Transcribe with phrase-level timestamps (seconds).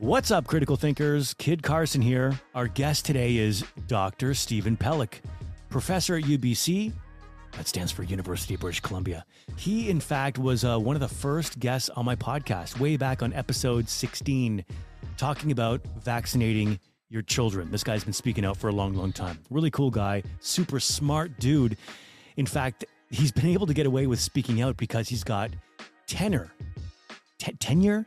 [0.00, 1.34] What's up, critical thinkers?
[1.34, 2.38] Kid Carson here.
[2.54, 4.32] Our guest today is Dr.
[4.32, 5.14] Steven Pelech,
[5.70, 6.92] professor at UBC.
[7.56, 9.24] That stands for University of British Columbia.
[9.56, 13.24] He, in fact, was uh, one of the first guests on my podcast way back
[13.24, 14.64] on episode 16,
[15.16, 16.78] talking about vaccinating
[17.08, 17.68] your children.
[17.72, 19.40] This guy's been speaking out for a long, long time.
[19.50, 21.76] Really cool guy, super smart dude.
[22.36, 25.50] In fact, he's been able to get away with speaking out because he's got
[26.06, 26.52] tenure.
[27.40, 28.06] T- tenure?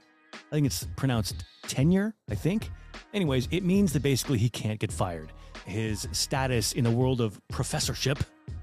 [0.51, 2.69] I think it's pronounced tenure, I think.
[3.13, 5.31] Anyways, it means that basically he can't get fired.
[5.65, 8.19] His status in the world of professorship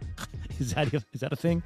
[0.59, 1.63] is that is that a thing?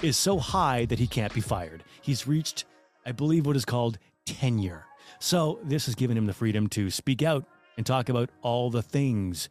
[0.00, 1.82] Is so high that he can't be fired.
[2.02, 2.66] He's reached,
[3.04, 4.84] I believe, what is called tenure.
[5.18, 7.44] So this has given him the freedom to speak out
[7.76, 9.48] and talk about all the things.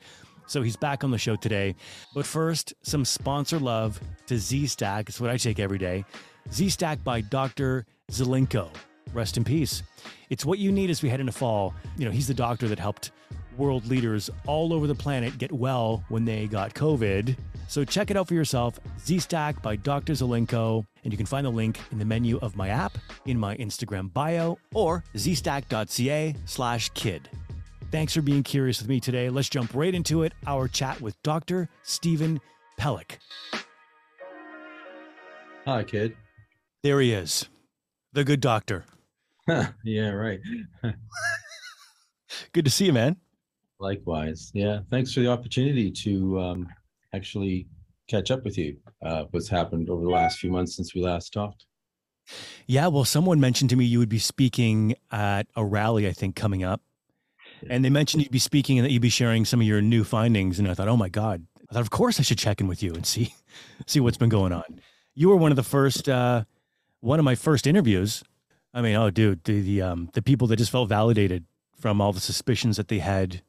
[0.47, 1.75] So he's back on the show today.
[2.13, 5.09] But first, some sponsor love to Z Stack.
[5.09, 6.05] It's what I take every day.
[6.51, 7.85] Z Stack by Dr.
[8.09, 8.69] Zelenko.
[9.13, 9.83] Rest in peace.
[10.29, 11.73] It's what you need as we head into fall.
[11.97, 13.11] You know, he's the doctor that helped
[13.57, 17.37] world leaders all over the planet get well when they got COVID.
[17.67, 18.79] So check it out for yourself.
[18.99, 20.13] Z Stack by Dr.
[20.13, 20.85] Zelenko.
[21.03, 24.11] And you can find the link in the menu of my app, in my Instagram
[24.13, 27.29] bio, or zstack.ca slash kid.
[27.91, 29.29] Thanks for being curious with me today.
[29.29, 30.33] Let's jump right into it.
[30.47, 31.69] Our chat with Dr.
[31.83, 32.41] Steven
[32.79, 33.17] Pelech.
[35.65, 36.17] Hi, kid.
[36.81, 37.47] There he is,
[38.11, 38.83] the good doctor.
[39.83, 40.39] yeah, right.
[42.53, 43.17] good to see you, man.
[43.79, 44.51] Likewise.
[44.53, 44.79] Yeah.
[44.89, 46.67] Thanks for the opportunity to um,
[47.13, 47.67] actually
[48.07, 48.77] catch up with you.
[49.05, 51.65] Uh, what's happened over the last few months since we last talked?
[52.67, 52.87] Yeah.
[52.87, 56.63] Well, someone mentioned to me you would be speaking at a rally, I think, coming
[56.63, 56.81] up.
[57.69, 60.03] And they mentioned you'd be speaking and that you'd be sharing some of your new
[60.03, 60.59] findings.
[60.59, 61.45] And I thought, oh my God.
[61.69, 63.33] I thought, of course I should check in with you and see
[63.87, 64.79] see what's been going on.
[65.15, 66.45] You were one of the first uh,
[67.01, 68.23] one of my first interviews.
[68.73, 71.45] I mean, oh dude, the the um the people that just felt validated
[71.79, 73.41] from all the suspicions that they had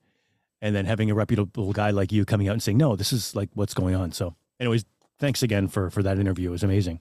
[0.61, 3.35] and then having a reputable guy like you coming out and saying, "No, this is
[3.35, 4.85] like what's going on." So, anyways,
[5.19, 6.49] thanks again for for that interview.
[6.49, 7.01] It was amazing.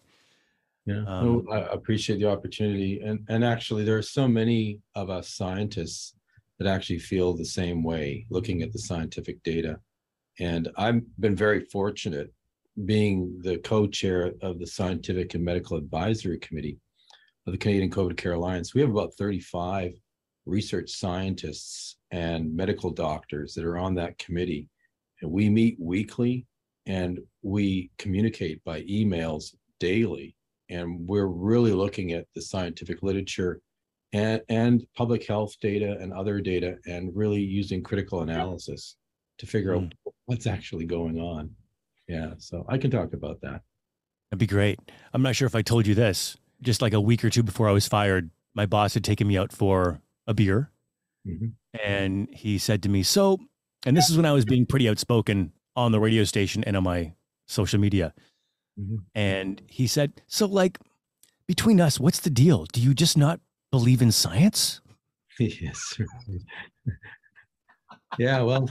[0.85, 5.29] Yeah, um, I appreciate the opportunity, and and actually, there are so many of us
[5.29, 6.13] scientists
[6.59, 9.79] that actually feel the same way, looking at the scientific data.
[10.39, 12.33] And I've been very fortunate,
[12.85, 16.79] being the co-chair of the Scientific and Medical Advisory Committee
[17.45, 18.73] of the Canadian COVID Care Alliance.
[18.73, 19.93] We have about 35
[20.45, 24.69] research scientists and medical doctors that are on that committee.
[25.21, 26.45] And we meet weekly
[26.85, 30.35] and we communicate by emails daily.
[30.69, 33.61] And we're really looking at the scientific literature
[34.13, 38.95] and, and public health data and other data and really using critical analysis
[39.39, 39.85] to figure mm.
[39.85, 39.93] out
[40.25, 41.49] what's actually going on.
[42.07, 43.61] Yeah, so I can talk about that.
[44.29, 44.79] That'd be great.
[45.13, 46.37] I'm not sure if I told you this.
[46.61, 49.37] Just like a week or two before I was fired, my boss had taken me
[49.37, 50.71] out for a beer
[51.27, 51.47] Mm-hmm.
[51.83, 53.39] And he said to me, So,
[53.85, 56.83] and this is when I was being pretty outspoken on the radio station and on
[56.83, 57.13] my
[57.47, 58.13] social media.
[58.79, 58.97] Mm-hmm.
[59.15, 60.79] And he said, So, like,
[61.47, 62.65] between us, what's the deal?
[62.71, 63.39] Do you just not
[63.71, 64.81] believe in science?
[65.39, 65.97] yes.
[68.17, 68.69] yeah, well,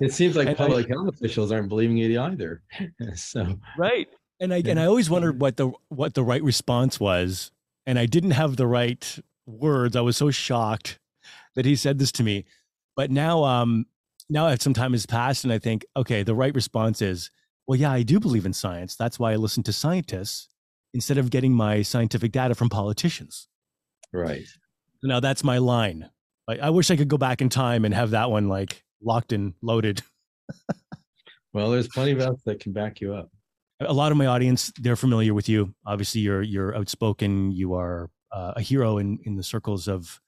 [0.00, 2.62] it seems like and public I, health officials aren't believing it either.
[3.14, 4.08] so, right.
[4.44, 4.72] And I, yeah.
[4.72, 7.50] and I always wondered what the, what the right response was.
[7.86, 9.96] And I didn't have the right words.
[9.96, 10.98] I was so shocked
[11.54, 12.44] that he said this to me.
[12.96, 13.86] But now, um,
[14.28, 17.30] now some time has passed, and I think, okay, the right response is,
[17.66, 18.96] well, yeah, I do believe in science.
[18.96, 20.48] That's why I listen to scientists
[20.92, 23.48] instead of getting my scientific data from politicians.
[24.12, 24.46] Right.
[25.02, 26.10] Now that's my line.
[26.48, 29.32] I, I wish I could go back in time and have that one like locked
[29.32, 30.02] and loaded.
[31.52, 33.30] well, there's plenty of us that can back you up.
[33.80, 35.74] A lot of my audience, they're familiar with you.
[35.84, 37.50] Obviously, you're you're outspoken.
[37.50, 40.20] You are uh, a hero in in the circles of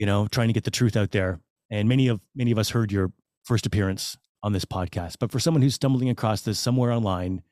[0.00, 1.40] you know, trying to get the truth out there.
[1.70, 3.12] And many of many of us heard your
[3.44, 5.16] first appearance on this podcast.
[5.20, 7.42] But for someone who's stumbling across this somewhere online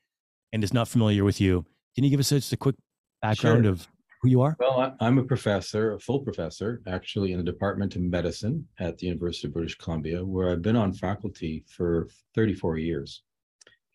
[0.51, 1.63] and is not familiar with you,
[1.95, 2.75] can you give us just a quick
[3.21, 3.71] background sure.
[3.71, 3.87] of
[4.21, 4.57] who you are?
[4.59, 9.05] Well, I'm a professor, a full professor, actually in the Department of Medicine at the
[9.05, 13.21] University of British Columbia, where I've been on faculty for 34 years.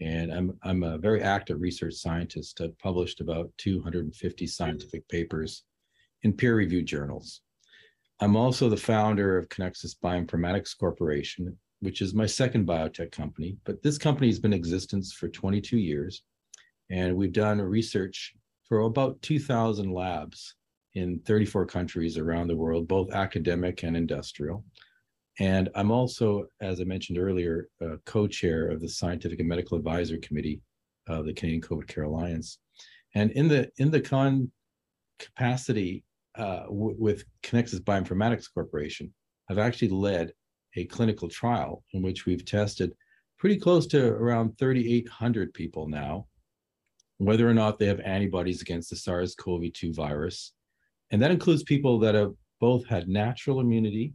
[0.00, 2.61] And I'm, I'm a very active research scientist.
[2.61, 5.64] I've published about 250 scientific papers
[6.23, 7.43] in peer reviewed journals.
[8.20, 13.56] I'm also the founder of Kinexus Bioinformatics Corporation, which is my second biotech company.
[13.64, 16.23] But this company has been in existence for 22 years,
[16.91, 18.35] and we've done research
[18.69, 20.55] for about 2,000 labs
[20.94, 24.64] in 34 countries around the world, both academic and industrial.
[25.41, 27.69] And I'm also, as I mentioned earlier,
[28.07, 30.61] co-chair of the Scientific and Medical Advisory Committee
[31.09, 32.59] of the Canadian COVID Care Alliance.
[33.15, 34.51] And in the in the con
[35.19, 36.05] capacity
[36.37, 39.13] uh, with Kinexus Bioinformatics Corporation,
[39.49, 40.33] I've actually led
[40.77, 42.93] a clinical trial in which we've tested
[43.39, 46.27] pretty close to around 3,800 people now,
[47.19, 50.53] whether or not they have antibodies against the SARS CoV 2 virus.
[51.11, 54.15] And that includes people that have both had natural immunity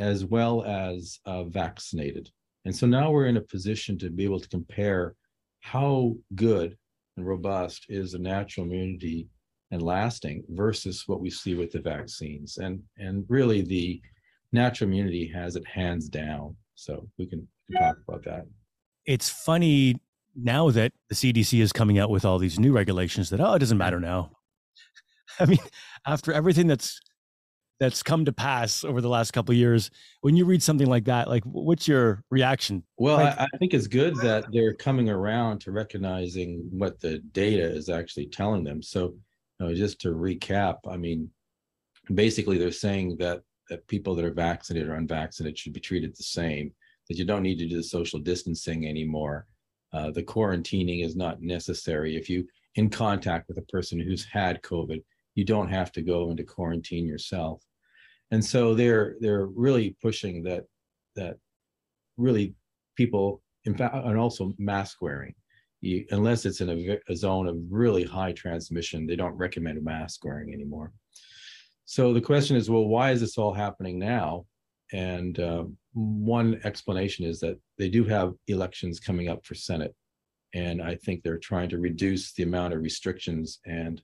[0.00, 2.30] as well as uh, vaccinated.
[2.64, 5.14] And so now we're in a position to be able to compare
[5.60, 6.76] how good
[7.16, 9.28] and robust is the natural immunity
[9.70, 12.58] and lasting versus what we see with the vaccines.
[12.58, 14.00] And and really the
[14.52, 16.56] natural immunity has it hands down.
[16.74, 18.46] So we can, we can talk about that.
[19.06, 19.96] It's funny
[20.34, 23.58] now that the CDC is coming out with all these new regulations that oh it
[23.58, 24.32] doesn't matter now.
[25.40, 25.58] I mean,
[26.06, 27.00] after everything that's
[27.80, 29.90] that's come to pass over the last couple of years,
[30.20, 32.84] when you read something like that, like what's your reaction?
[32.98, 37.18] Well, like, I, I think it's good that they're coming around to recognizing what the
[37.32, 38.82] data is actually telling them.
[38.82, 39.14] So,
[39.58, 41.30] you know, just to recap, I mean,
[42.14, 43.40] basically they're saying that
[43.70, 46.72] that people that are vaccinated or unvaccinated should be treated the same.
[47.08, 49.46] That you don't need to do the social distancing anymore.
[49.92, 52.46] Uh, the quarantining is not necessary if you
[52.76, 55.02] in contact with a person who's had COVID.
[55.34, 57.62] You don't have to go into quarantine yourself
[58.30, 60.64] and so they're they're really pushing that
[61.16, 61.36] that
[62.16, 62.54] really
[62.96, 65.34] people in fact and also mask wearing.
[65.82, 70.22] You, unless it's in a, a, zone of really high transmission they don't recommend mask
[70.26, 70.92] wearing anymore.
[71.86, 74.44] So the question is well why is this all happening now?
[74.92, 79.94] And uh, one explanation is that they do have elections coming up for senate
[80.54, 84.02] and i think they're trying to reduce the amount of restrictions and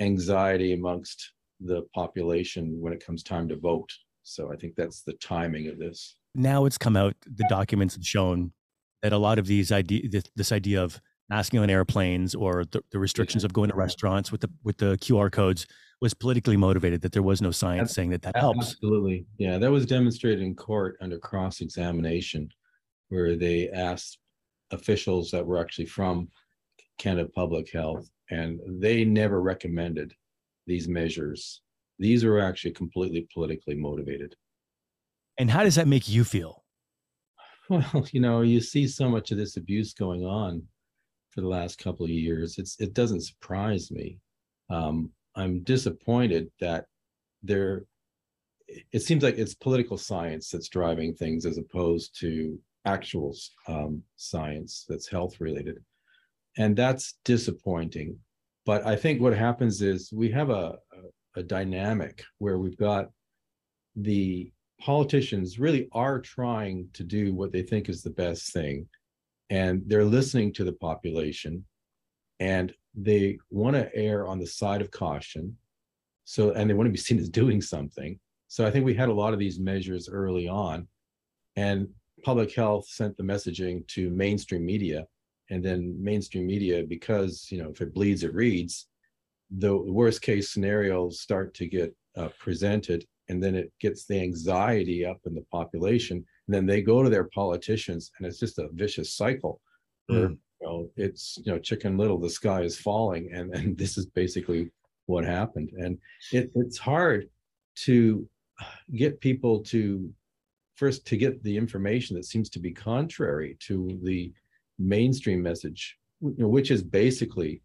[0.00, 3.90] anxiety amongst the population when it comes time to vote.
[4.22, 6.16] So I think that's the timing of this.
[6.34, 8.52] Now it's come out, the documents have shown
[9.02, 12.98] that a lot of these idea, this idea of masking on airplanes or the, the
[12.98, 13.46] restrictions yeah.
[13.46, 15.66] of going to restaurants with the with the QR codes
[16.00, 17.00] was politically motivated.
[17.00, 18.72] That there was no science saying that that helps.
[18.72, 22.48] Absolutely, yeah, that was demonstrated in court under cross examination,
[23.08, 24.18] where they asked
[24.70, 26.28] officials that were actually from
[26.98, 30.14] Canada Public Health, and they never recommended
[30.68, 31.62] these measures.
[31.98, 34.36] These are actually completely politically motivated.
[35.38, 36.64] And how does that make you feel?
[37.70, 40.62] Well, you know, you see so much of this abuse going on
[41.30, 42.56] for the last couple of years.
[42.56, 44.18] It's it doesn't surprise me.
[44.70, 46.86] Um, I'm disappointed that
[47.42, 47.84] there.
[48.92, 53.36] It seems like it's political science that's driving things as opposed to actual
[53.66, 55.76] um, science that's health related,
[56.56, 58.18] and that's disappointing
[58.68, 63.08] but I think what happens is we have a, a, a dynamic where we've got
[63.96, 68.86] the politicians really are trying to do what they think is the best thing
[69.48, 71.64] and they're listening to the population
[72.40, 75.56] and they want to err on the side of caution
[76.26, 78.20] so and they want to be seen as doing something.
[78.48, 80.86] So i think we had a lot of these measures early on
[81.56, 81.88] and
[82.22, 85.06] public health sent the messaging to mainstream media
[85.50, 88.86] and then mainstream media because you know if it bleeds it reads
[89.50, 95.04] the worst case scenarios start to get uh, presented and then it gets the anxiety
[95.04, 98.68] up in the population and then they go to their politicians and it's just a
[98.72, 99.60] vicious cycle
[100.06, 100.38] where mm.
[100.60, 104.06] you know it's you know chicken little the sky is falling and and this is
[104.06, 104.70] basically
[105.06, 105.98] what happened and
[106.32, 107.28] it, it's hard
[107.74, 108.28] to
[108.94, 110.12] get people to
[110.74, 114.32] first to get the information that seems to be contrary to the
[114.78, 117.62] mainstream message, you know, which is basically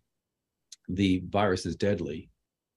[0.90, 2.30] the virus is deadly,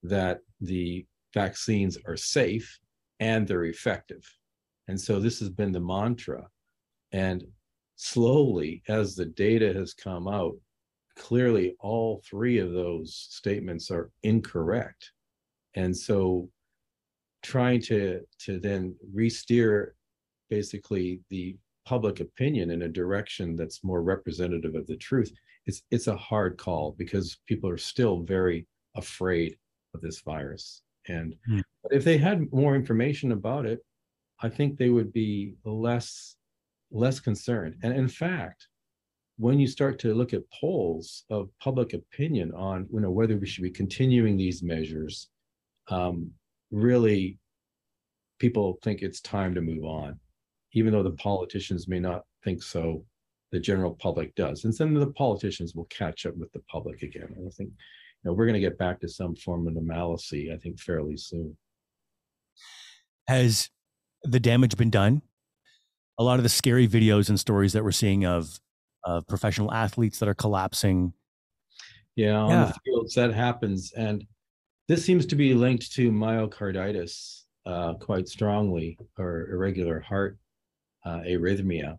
[0.03, 2.79] that the vaccines are safe
[3.21, 4.25] and they're effective.
[4.89, 6.47] And so this has been the mantra.
[7.13, 7.45] And
[7.97, 10.57] slowly, as the data has come out,
[11.17, 15.13] clearly all three of those statements are incorrect.
[15.75, 16.49] And so
[17.43, 19.95] trying to to then re-steer
[20.51, 25.33] basically the public opinion in a direction that's more representative of the truth
[25.67, 29.57] it's it's a hard call because people are still very afraid
[29.95, 30.83] of this virus.
[31.09, 31.63] And mm.
[31.91, 33.81] if they had more information about it
[34.43, 36.37] i think they would be less
[36.91, 37.75] less concerned.
[37.83, 38.69] And in fact
[39.39, 43.47] when you start to look at polls of public opinion on you know whether we
[43.47, 45.29] should be continuing these measures
[45.89, 46.31] um,
[46.71, 47.39] really
[48.39, 50.19] people think it's time to move on
[50.77, 53.03] even though the politicians may not think so,
[53.51, 54.65] the general public does.
[54.65, 57.33] And then the politicians will catch up with the public again.
[57.35, 60.53] And I think you know, we're going to get back to some form of normalcy,
[60.53, 61.57] I think, fairly soon.
[63.27, 63.71] Has
[64.23, 65.23] the damage been done?
[66.19, 68.61] A lot of the scary videos and stories that we're seeing of,
[69.03, 71.15] of professional athletes that are collapsing.
[72.17, 72.65] Yeah, on yeah.
[72.67, 73.93] the fields that happens.
[73.97, 74.27] And
[74.89, 80.39] this seems to be linked to myocarditis uh, quite strongly or irregular heart
[81.07, 81.97] uh, arrhythmia,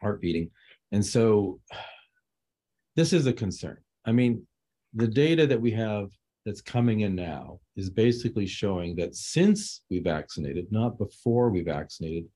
[0.00, 0.50] heart beating.
[0.92, 1.60] And so
[2.96, 3.78] this is a concern.
[4.04, 4.46] I mean,
[4.94, 6.10] the data that we have
[6.46, 12.26] that's coming in now is basically showing that since we vaccinated, not before we vaccinated,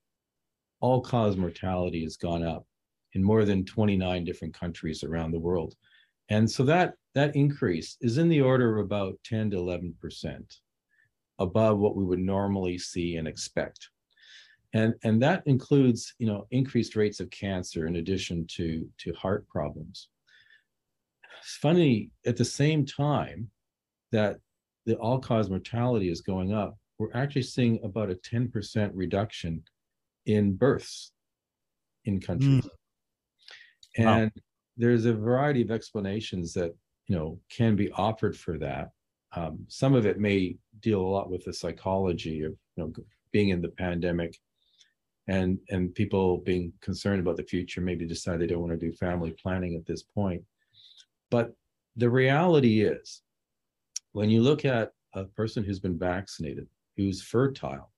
[0.81, 2.67] all cause mortality has gone up
[3.15, 5.75] in more than 29 different countries around the world.
[6.31, 10.57] And so that that increase is in the order of about 10 to 11 percent
[11.39, 13.91] above what we would normally see and expect.
[14.75, 19.49] And, and that includes, you know, increased rates of cancer in addition to, to heart
[19.49, 20.09] problems.
[21.41, 23.51] It's funny, at the same time
[24.13, 24.39] that
[24.85, 29.63] the all-cause mortality is going up, we're actually seeing about a 10% reduction
[30.27, 31.13] in births
[32.05, 32.65] in countries.
[32.65, 32.71] Mm.
[33.97, 34.43] And wow.
[34.77, 36.75] there's a variety of explanations that
[37.07, 38.91] you know can be offered for that.
[39.35, 42.93] Um, some of it may deal a lot with the psychology of you know
[43.33, 44.37] being in the pandemic
[45.29, 48.93] and and people being concerned about the future maybe decide they don't want to do
[48.93, 50.43] family planning at this point.
[51.31, 51.53] But
[51.97, 53.23] the reality is
[54.13, 56.67] when you look at a person who's been vaccinated
[56.97, 57.91] who's fertile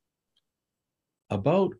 [1.30, 1.72] about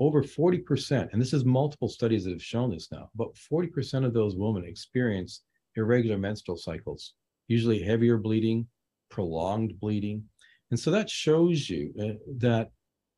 [0.00, 4.12] over 40% and this is multiple studies that have shown this now about 40% of
[4.12, 5.42] those women experience
[5.76, 7.14] irregular menstrual cycles
[7.48, 8.66] usually heavier bleeding
[9.08, 10.24] prolonged bleeding.
[10.70, 12.70] And so that shows you uh, that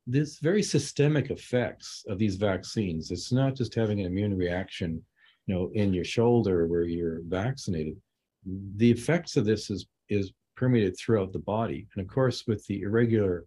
[0.07, 3.11] this very systemic effects of these vaccines.
[3.11, 5.03] It's not just having an immune reaction,
[5.45, 7.95] you know, in your shoulder where you're vaccinated.
[8.77, 12.81] The effects of this is is permeated throughout the body, and of course, with the
[12.81, 13.45] irregular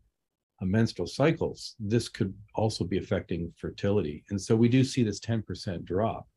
[0.62, 4.24] uh, menstrual cycles, this could also be affecting fertility.
[4.30, 6.28] And so we do see this 10% drop.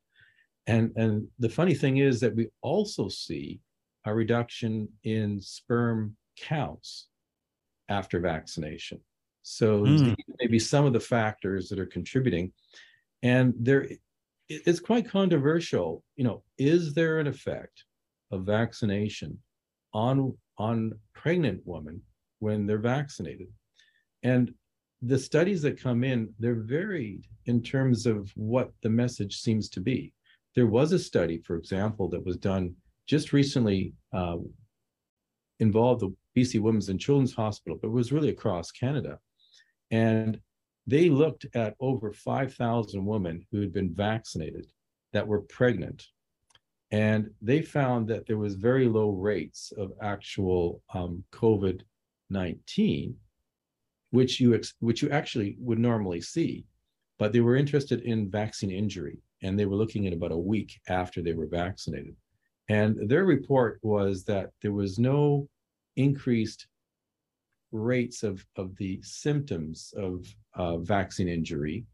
[0.65, 3.61] And and the funny thing is that we also see
[4.05, 7.07] a reduction in sperm counts
[7.89, 8.99] after vaccination.
[9.49, 10.15] So mm.
[10.39, 12.51] maybe some of the factors that are contributing.
[13.23, 13.87] And there
[14.49, 16.03] it's quite controversial.
[16.17, 17.85] You know, is there an effect
[18.31, 19.37] of vaccination
[19.93, 22.01] on on pregnant women
[22.39, 23.47] when they're vaccinated?
[24.23, 24.53] And
[25.01, 29.79] the studies that come in, they're varied in terms of what the message seems to
[29.79, 30.11] be.
[30.55, 32.75] There was a study, for example, that was done
[33.05, 34.37] just recently, uh,
[35.59, 39.19] involved the BC Women's and Children's Hospital, but it was really across Canada.
[39.91, 40.39] And
[40.85, 44.67] they looked at over 5,000 women who had been vaccinated
[45.13, 46.07] that were pregnant.
[46.91, 51.81] And they found that there was very low rates of actual um, COVID
[52.29, 53.15] 19,
[54.11, 56.65] which you, ex- which you actually would normally see.
[57.19, 60.79] But they were interested in vaccine injury, and they were looking at about a week
[60.87, 62.15] after they were vaccinated.
[62.69, 65.49] And their report was that there was no
[65.95, 66.67] increased
[67.71, 71.85] rates of, of the symptoms of uh, vaccine injury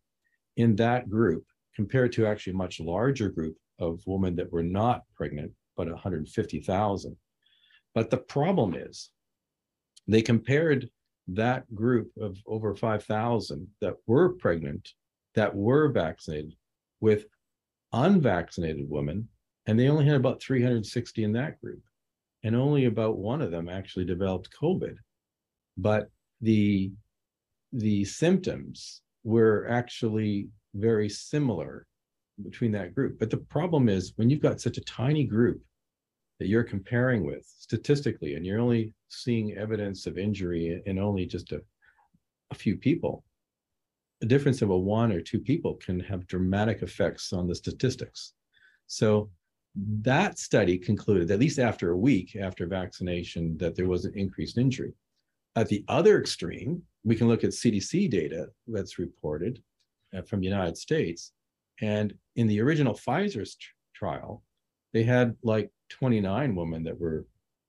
[0.58, 1.44] in that group
[1.76, 7.18] compared to actually a much larger group of women that were not pregnant, but 150,000.
[7.96, 9.10] But the problem is
[10.08, 10.90] they compared
[11.28, 14.90] that group of over 5,000 that were pregnant,
[15.36, 16.54] that were vaccinated,
[17.00, 17.26] with
[17.94, 19.28] unvaccinated women,
[19.66, 21.82] and they only had about 360 in that group.
[22.44, 24.96] And only about one of them actually developed COVID
[25.78, 26.10] but
[26.42, 26.92] the
[27.72, 31.88] the symptoms were actually very similar
[32.44, 33.18] between that group.
[33.20, 35.62] But the problem is when you've got such a tiny group
[36.40, 41.52] that you're comparing with statistically, and you're only seeing evidence of injury in only just
[41.52, 41.62] a,
[42.52, 43.24] a few people,
[44.22, 48.34] a difference of a one or two people can have dramatic effects on the statistics.
[48.88, 49.30] So
[49.76, 54.58] that study concluded, at least after a week after vaccination, that there was an increased
[54.58, 54.94] injury.
[55.56, 59.62] At the other extreme, we can look at CDC data that's reported
[60.16, 61.32] uh, from the United States.
[61.82, 64.44] And in the original Pfizer's tr- trial,
[64.94, 67.26] they had like 29 women that were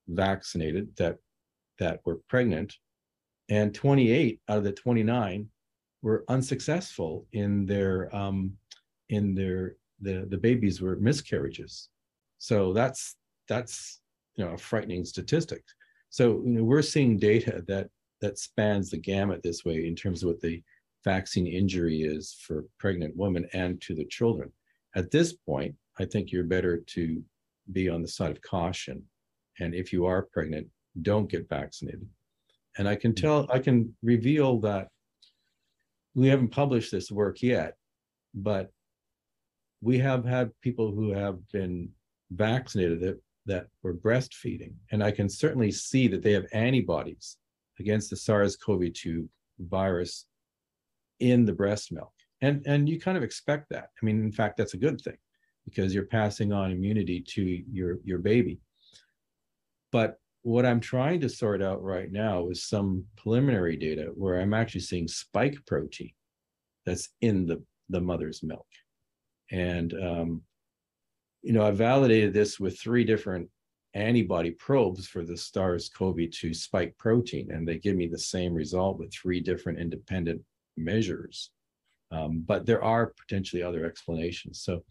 [0.07, 1.17] vaccinated that
[1.77, 2.73] that were pregnant,
[3.49, 5.49] and 28 out of the 29
[6.01, 8.53] were unsuccessful in their um,
[9.09, 11.89] in their the the babies were miscarriages.
[12.37, 13.15] So that's
[13.47, 14.01] that's
[14.35, 15.63] you know a frightening statistic.
[16.15, 17.89] So you know, we're seeing data that
[18.21, 20.63] that spans the gamut this way in terms of what the
[21.03, 24.49] vaccine injury is for pregnant women and to the children.
[24.95, 27.21] At this point, I think you're better to
[27.73, 29.03] be on the side of caution.
[29.59, 30.67] And if you are pregnant,
[31.01, 32.07] don't get vaccinated.
[32.77, 33.21] And I can mm.
[33.21, 34.87] tell, I can reveal that
[36.13, 37.73] we haven't published this work yet,
[38.33, 38.71] but
[39.81, 41.89] we have had people who have been
[42.31, 44.73] vaccinated that that were breastfeeding.
[44.91, 47.37] And I can certainly see that they have antibodies
[47.79, 49.27] against the SARS-CoV-2
[49.59, 50.25] virus
[51.19, 52.11] in the breast milk.
[52.41, 53.89] And, and you kind of expect that.
[54.01, 55.17] I mean, in fact, that's a good thing
[55.65, 58.59] because you're passing on immunity to your, your baby.
[59.91, 64.53] But what I'm trying to sort out right now is some preliminary data where I'm
[64.53, 66.11] actually seeing spike protein
[66.85, 68.67] that's in the, the mother's milk.
[69.51, 70.41] And, um,
[71.45, 73.47] you know, I validated this with three different
[73.93, 79.13] antibody probes for the SARS-CoV-2 spike protein, and they give me the same result with
[79.13, 80.41] three different independent
[80.75, 81.51] measures.
[82.11, 84.61] Um, but there are potentially other explanations.
[84.61, 84.83] So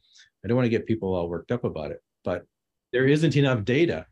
[0.45, 2.45] I don't want to get people all worked up about it, but
[2.93, 4.07] there isn't enough data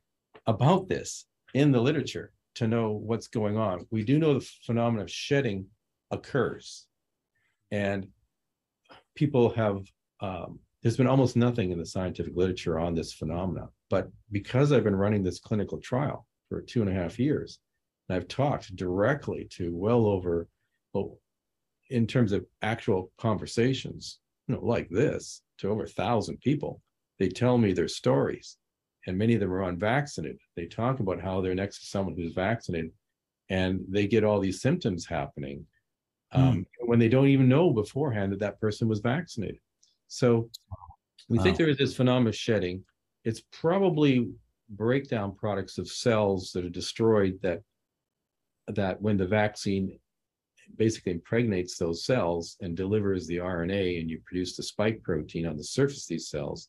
[0.47, 3.87] about this in the literature to know what's going on.
[3.93, 5.67] We do know the phenomenon of shedding
[6.11, 6.87] occurs,
[7.71, 8.09] and
[9.15, 9.85] people have
[10.21, 13.69] um, there's been almost nothing in the scientific literature on this phenomenon.
[13.89, 17.59] But because I've been running this clinical trial for two and a half years,
[18.09, 20.49] and I've talked directly to well over,
[20.93, 21.19] well,
[21.91, 26.81] in terms of actual conversations, you know, like this, to over a thousand people,
[27.19, 28.57] they tell me their stories.
[29.07, 30.39] And many of them are unvaccinated.
[30.57, 32.93] They talk about how they're next to someone who's vaccinated
[33.51, 35.67] and they get all these symptoms happening
[36.33, 36.67] um, mm.
[36.87, 39.59] when they don't even know beforehand that that person was vaccinated.
[40.13, 40.51] So
[41.31, 41.43] we wow.
[41.43, 42.85] think there is this phenomenon of shedding.
[43.25, 44.31] It's probably
[44.69, 47.63] breakdown products of cells that are destroyed that
[48.69, 49.99] that when the vaccine
[50.77, 55.57] basically impregnates those cells and delivers the RNA and you produce the spike protein on
[55.57, 56.69] the surface of these cells,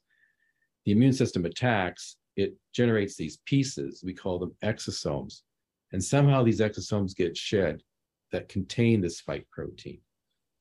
[0.85, 5.41] the immune system attacks, it generates these pieces, we call them exosomes.
[5.91, 7.83] And somehow these exosomes get shed
[8.31, 10.00] that contain the spike protein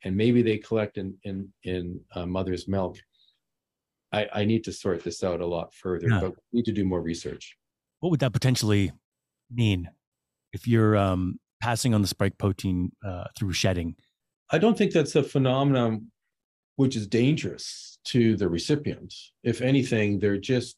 [0.05, 2.99] and maybe they collect in in in uh, mother's milk.
[4.13, 6.21] I, I need to sort this out a lot further, yeah.
[6.21, 7.57] but we need to do more research.
[8.01, 8.93] What would that potentially
[9.51, 9.89] mean
[10.53, 13.97] if you're um, passing on the spike protein uh, through shedding?
[14.51, 16.09] I don't think that's a phenomenon
[16.77, 19.15] which is dangerous to the recipient.
[19.45, 20.77] If anything, they're just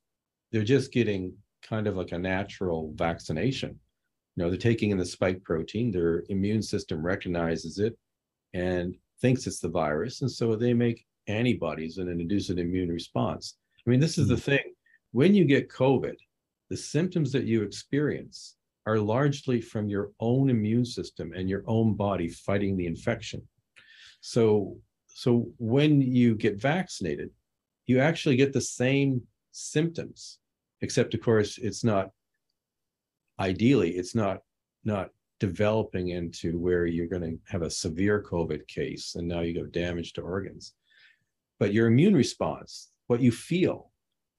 [0.52, 3.80] they're just getting kind of like a natural vaccination.
[4.36, 7.96] You know, they're taking in the spike protein, their immune system recognizes it
[8.52, 13.56] and thinks it's the virus, and so they make antibodies and induce an immune response.
[13.86, 14.40] I mean, this is the hmm.
[14.40, 14.74] thing.
[15.12, 16.16] When you get COVID,
[16.70, 21.94] the symptoms that you experience are largely from your own immune system and your own
[21.94, 23.40] body fighting the infection.
[24.20, 27.30] So, so when you get vaccinated,
[27.86, 29.22] you actually get the same
[29.52, 30.38] symptoms,
[30.80, 32.10] except of course it's not
[33.38, 34.40] ideally it's not
[34.84, 39.58] not developing into where you're going to have a severe COVID case and now you
[39.58, 40.74] have damage to organs.
[41.58, 43.90] But your immune response, what you feel,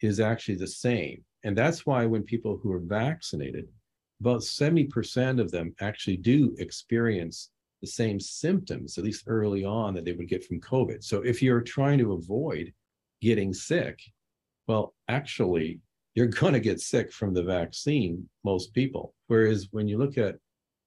[0.01, 1.23] is actually the same.
[1.43, 3.67] And that's why when people who are vaccinated,
[4.19, 10.05] about 70% of them actually do experience the same symptoms, at least early on, that
[10.05, 11.03] they would get from COVID.
[11.03, 12.73] So if you're trying to avoid
[13.21, 13.99] getting sick,
[14.67, 15.79] well, actually,
[16.15, 19.13] you're going to get sick from the vaccine, most people.
[19.27, 20.37] Whereas when you look at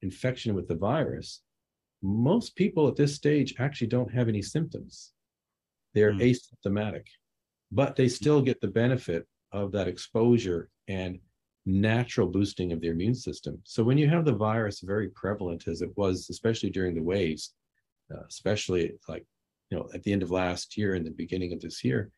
[0.02, 1.42] infection with the virus,
[2.02, 5.12] most people at this stage actually don't have any symptoms.
[5.94, 6.37] They're mm.
[6.66, 7.06] asymptomatic,
[7.72, 11.18] but they still get the benefit of that exposure and
[11.66, 13.61] natural boosting of their immune system.
[13.64, 17.54] So when you have the virus very prevalent as it was, especially during the waves,
[18.12, 19.24] uh, especially like
[19.70, 22.11] you know at the end of last year and the beginning of this year,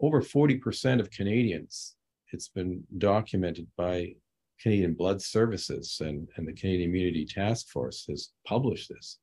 [0.00, 1.94] over 40% of Canadians,
[2.32, 4.14] it's been documented by
[4.62, 9.18] Canadian Blood Services and, and the Canadian Immunity Task Force has published this,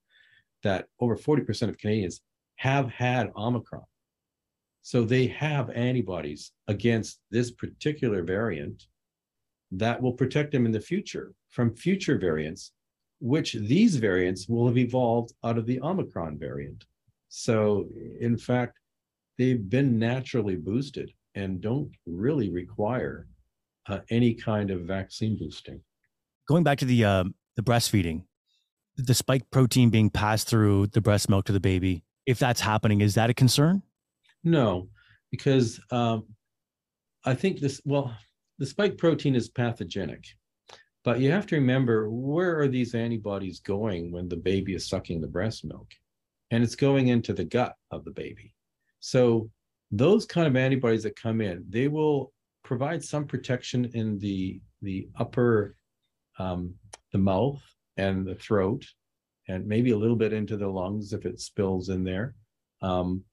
[0.63, 2.21] that over 40% of Canadians
[2.58, 3.84] have had Omicron.
[4.82, 8.84] So they have antibodies against this particular variant
[9.71, 12.71] that will protect them in the future from future variants,
[13.19, 16.86] which these variants will have evolved out of the Omicron variant.
[17.30, 17.88] So,
[18.19, 18.80] in fact,
[19.38, 23.28] they've been naturally boosted and don't really require
[23.89, 25.82] uh, any kind of vaccine boosting.
[26.47, 27.23] Going back to the uh,
[27.56, 28.23] the breastfeeding,
[28.97, 33.02] the spike protein being passed through the breast milk to the baby, if that's happening,
[33.02, 33.82] is that a concern?
[34.43, 34.89] No,
[35.32, 36.28] because um,
[37.25, 37.82] I think this.
[37.86, 38.15] Well,
[38.58, 40.25] the spike protein is pathogenic,
[41.04, 45.21] but you have to remember where are these antibodies going when the baby is sucking
[45.21, 45.88] the breast milk,
[46.52, 48.54] and it's going into the gut of the baby.
[48.99, 49.49] So
[49.91, 52.32] those kind of antibodies that come in, they will
[52.63, 55.76] provide some protection in the the upper
[56.38, 56.74] um,
[57.12, 57.62] the mouth
[57.98, 58.86] and the throat
[59.48, 62.36] and maybe a little bit into the lungs if it spills in there
[62.82, 63.24] um,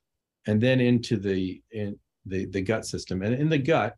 [0.47, 3.97] and then into the in the the gut system and in the gut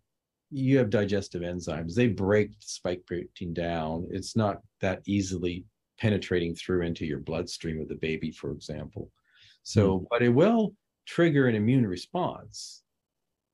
[0.51, 1.95] you have digestive enzymes.
[1.95, 4.07] They break spike protein down.
[4.11, 5.65] It's not that easily
[5.99, 9.11] penetrating through into your bloodstream of the baby, for example.
[9.63, 10.07] So, mm.
[10.11, 10.75] but it will
[11.07, 12.83] trigger an immune response.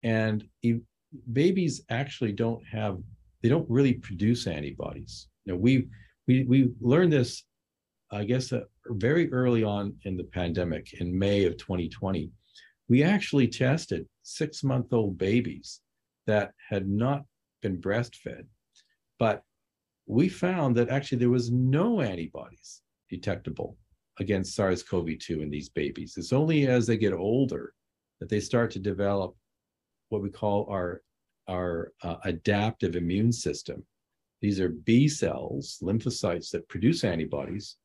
[0.03, 0.47] And
[1.33, 2.99] babies actually don't have,
[3.43, 5.29] they don't really produce antibodies.
[5.45, 5.89] You know, we
[6.27, 7.45] we we learned this,
[8.11, 12.31] I guess, uh, very early on in the pandemic in May of 2020.
[12.89, 15.81] We actually tested six month old babies
[16.27, 17.25] that had not
[17.63, 18.47] been breastfed,
[19.19, 19.43] but
[20.07, 23.77] we found that actually there was no antibodies detectable
[24.21, 26.15] against SARS-CoV-2 in these babies.
[26.17, 27.73] It's only as they get older
[28.21, 29.35] that they start to develop
[30.09, 31.03] what we call our
[31.47, 33.85] our uh, adaptive immune system.
[34.41, 37.77] These are B cells, lymphocytes that produce antibodies,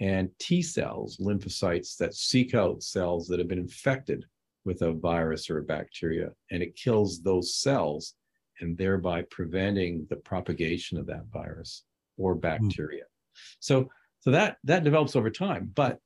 [0.00, 4.24] and T cells, lymphocytes that seek out cells that have been infected
[4.64, 8.14] with a virus or a bacteria, and it kills those cells
[8.60, 11.84] and thereby preventing the propagation of that virus
[12.16, 12.40] or hmm.
[12.40, 13.04] bacteria.
[13.04, 13.56] Mm.
[13.60, 15.70] So, so that that develops over time.
[15.74, 15.98] But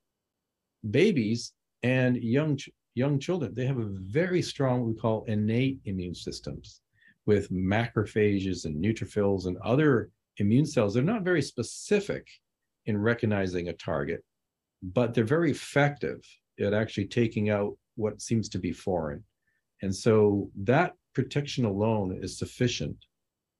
[0.89, 1.53] babies
[1.83, 2.59] and young
[2.97, 6.81] young children, they have a very strong what we call innate immune systems
[7.27, 10.95] with macrophages and neutrophils and other immune cells.
[10.95, 12.27] They're not very specific
[12.87, 14.25] in recognizing a target,
[14.83, 16.21] but they're very effective
[16.59, 19.23] at actually taking out what seems to be foreign.
[19.83, 22.97] And so that protection alone is sufficient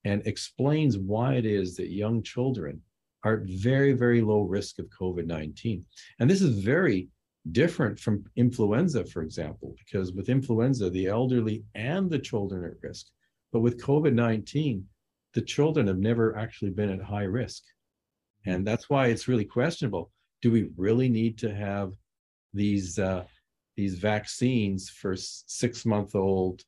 [0.05, 2.81] and explains why it is that young children
[3.25, 5.85] are at very, very low risk of COVID 19.
[6.21, 7.09] And this is very
[7.53, 12.83] different from influenza, for example, because with influenza, the elderly and the children are at
[12.83, 13.07] risk.
[13.53, 14.85] But with COVID 19,
[15.35, 17.63] the children have never actually been at high risk.
[18.47, 20.11] And that's why it's really questionable.
[20.43, 21.93] Do we really need to have
[22.55, 23.25] these uh,
[23.77, 26.65] these vaccines for six month old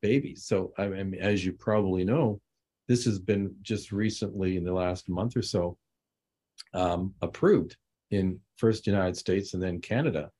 [0.00, 0.44] babies.
[0.46, 2.40] So, I mean, as you probably know,
[2.88, 5.76] this has been just recently in the last month or so
[6.74, 7.76] um, approved
[8.10, 10.30] in first United States and then Canada.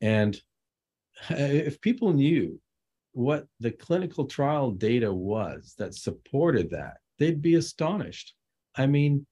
[0.00, 0.40] And
[1.30, 2.60] if people knew
[3.12, 8.34] what the clinical trial data was that supported that, they'd be astonished.
[8.76, 9.26] I mean,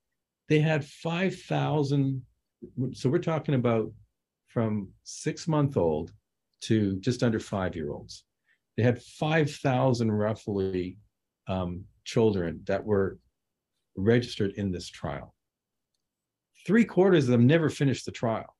[0.48, 2.22] they had 5,000.
[2.92, 3.92] So we're talking about
[4.48, 6.12] from six month old
[6.62, 8.24] to just under five year olds.
[8.76, 10.98] They had 5,000 roughly
[11.46, 13.18] um, children that were
[13.96, 15.34] registered in this trial.
[16.66, 18.56] Three quarters of them never finished the trial.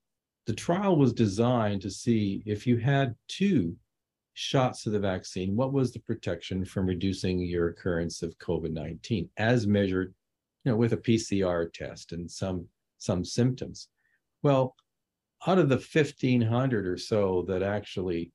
[0.46, 3.74] The trial was designed to see if you had two
[4.34, 9.28] shots of the vaccine, what was the protection from reducing your occurrence of COVID 19
[9.38, 10.14] as measured
[10.64, 13.88] you know, with a PCR test and some, some symptoms?
[14.44, 14.76] Well,
[15.44, 18.30] out of the 1500 or so that actually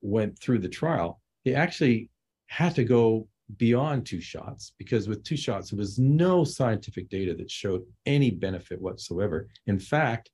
[0.00, 2.08] went through the trial, they actually
[2.46, 7.34] had to go beyond two shots because with two shots, there was no scientific data
[7.34, 9.48] that showed any benefit whatsoever.
[9.66, 10.30] In fact,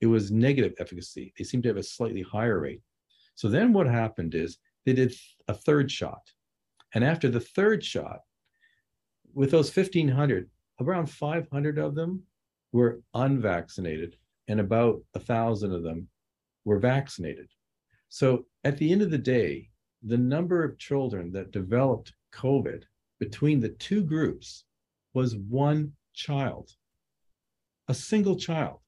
[0.00, 1.32] it was negative efficacy.
[1.38, 2.82] They seemed to have a slightly higher rate.
[3.34, 5.14] So then what happened is they did
[5.48, 6.20] a third shot.
[6.94, 8.20] And after the third shot,
[9.32, 10.48] with those 1,500,
[10.80, 12.22] around 500 of them
[12.72, 14.16] were unvaccinated
[14.48, 16.08] and about a thousand of them
[16.64, 17.48] were vaccinated.
[18.08, 19.70] So at the end of the day,
[20.02, 22.82] the number of children that developed COVID
[23.20, 24.64] between the two groups
[25.14, 26.70] was one child,
[27.88, 28.80] a single child.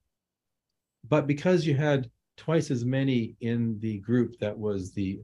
[1.09, 5.21] But because you had twice as many in the group that was the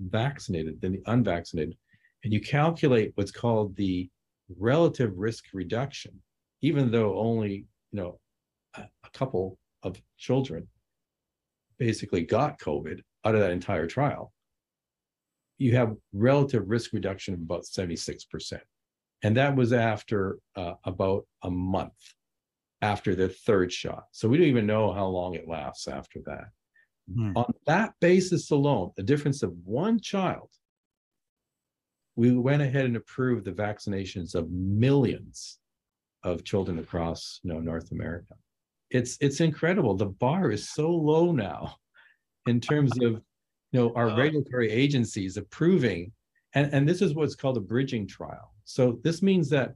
[0.00, 1.76] vaccinated than the unvaccinated,
[2.24, 4.08] and you calculate what's called the
[4.56, 6.12] relative risk reduction,
[6.62, 8.18] even though only you know
[8.76, 10.66] a couple of children
[11.78, 14.32] basically got COVID out of that entire trial,
[15.58, 18.60] you have relative risk reduction of about 76%.
[19.22, 22.14] And that was after uh, about a month
[22.80, 24.04] after the third shot.
[24.12, 26.46] So we don't even know how long it lasts after that.
[27.12, 27.32] Hmm.
[27.36, 30.50] On that basis alone, a difference of one child,
[32.14, 35.58] we went ahead and approved the vaccinations of millions
[36.22, 38.34] of children across you know, North America
[38.90, 39.94] it's it's incredible.
[39.94, 41.76] The bar is so low now
[42.46, 43.20] in terms of
[43.72, 46.12] you know our regulatory agencies approving
[46.54, 48.52] and, and this is what's called a bridging trial.
[48.64, 49.74] So this means that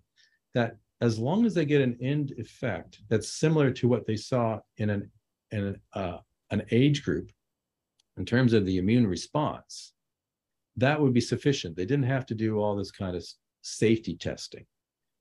[0.54, 4.60] that as long as they get an end effect that's similar to what they saw
[4.78, 5.10] in an
[5.50, 6.18] in an, uh,
[6.50, 7.30] an age group
[8.16, 9.92] in terms of the immune response,
[10.76, 11.76] that would be sufficient.
[11.76, 13.24] They didn't have to do all this kind of
[13.62, 14.64] safety testing.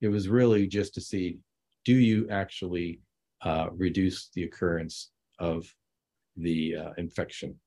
[0.02, 1.40] It was really just to see
[1.84, 3.02] do you actually
[3.42, 5.74] uh, reduce the occurrence of
[6.38, 7.60] the uh, infection.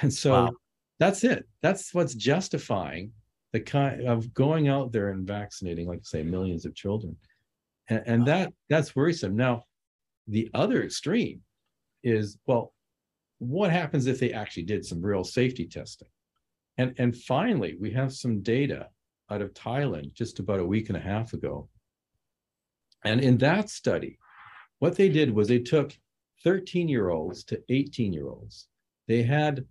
[0.00, 0.50] And so wow.
[0.98, 1.46] that's it.
[1.62, 3.12] That's what's justifying
[3.52, 7.16] the kind of going out there and vaccinating, like say, millions of children,
[7.88, 9.36] and, and that that's worrisome.
[9.36, 9.64] Now,
[10.26, 11.40] the other extreme
[12.02, 12.72] is well,
[13.38, 16.08] what happens if they actually did some real safety testing?
[16.76, 18.88] And and finally, we have some data
[19.30, 21.68] out of Thailand just about a week and a half ago.
[23.04, 24.18] And in that study,
[24.78, 25.96] what they did was they took
[26.44, 28.68] 13 year olds to 18 year olds.
[29.06, 29.64] They had,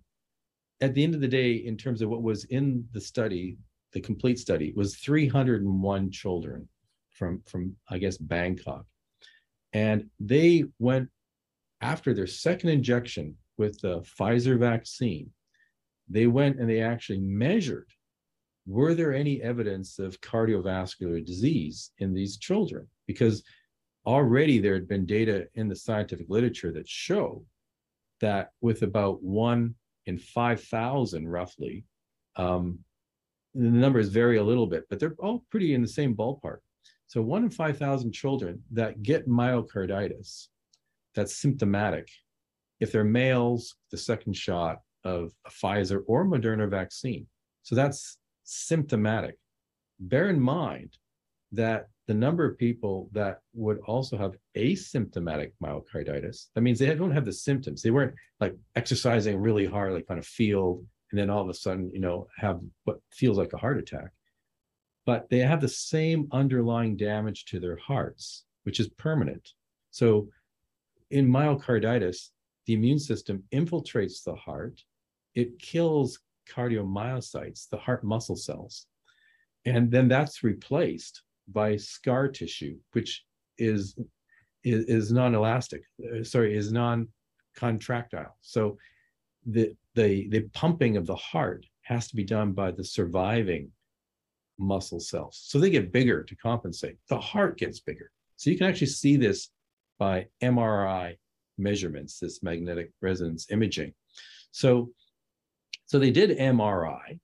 [0.80, 3.58] at the end of the day, in terms of what was in the study,
[3.92, 6.68] the complete study was 301 children
[7.10, 8.84] from, from I guess, Bangkok.
[9.72, 11.08] And they went
[11.80, 15.30] after their second injection with the Pfizer vaccine,
[16.08, 17.88] they went and they actually measured
[18.68, 22.86] were there any evidence of cardiovascular disease in these children?
[23.06, 23.42] Because
[24.06, 27.44] already there had been data in the scientific literature that show
[28.20, 29.74] that with about one
[30.08, 31.84] in 5,000 roughly,
[32.36, 32.78] um,
[33.54, 36.58] the numbers vary a little bit, but they're all pretty in the same ballpark.
[37.08, 40.48] So one in 5,000 children that get myocarditis,
[41.14, 42.08] that's symptomatic.
[42.80, 47.26] If they're males, the second shot of a Pfizer or Moderna vaccine.
[47.62, 49.36] So that's symptomatic.
[50.00, 50.96] Bear in mind
[51.52, 57.12] that the number of people that would also have asymptomatic myocarditis, that means they don't
[57.12, 57.82] have the symptoms.
[57.82, 61.54] They weren't like exercising really hard, like on a field, and then all of a
[61.54, 64.10] sudden, you know, have what feels like a heart attack.
[65.04, 69.52] But they have the same underlying damage to their hearts, which is permanent.
[69.90, 70.28] So
[71.10, 72.30] in myocarditis,
[72.64, 74.82] the immune system infiltrates the heart,
[75.34, 78.86] it kills cardiomyocytes, the heart muscle cells.
[79.66, 83.24] And then that's replaced by scar tissue, which
[83.58, 83.98] is
[84.64, 88.36] is, is non-elastic, uh, sorry, is non-contractile.
[88.40, 88.76] So
[89.46, 93.70] the, the the pumping of the heart has to be done by the surviving
[94.58, 95.40] muscle cells.
[95.44, 96.96] So they get bigger to compensate.
[97.08, 98.10] The heart gets bigger.
[98.36, 99.50] So you can actually see this
[99.98, 101.16] by MRI
[101.56, 103.94] measurements, this magnetic resonance imaging.
[104.50, 104.90] So
[105.86, 107.18] so they did MRI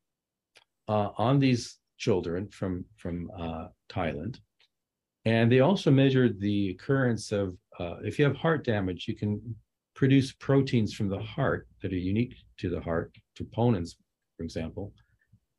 [0.88, 4.38] uh, on these children from from uh, Thailand,
[5.24, 9.56] and they also measured the occurrence of uh, if you have heart damage, you can
[9.94, 13.94] produce proteins from the heart that are unique to the heart, troponins,
[14.36, 14.92] for example,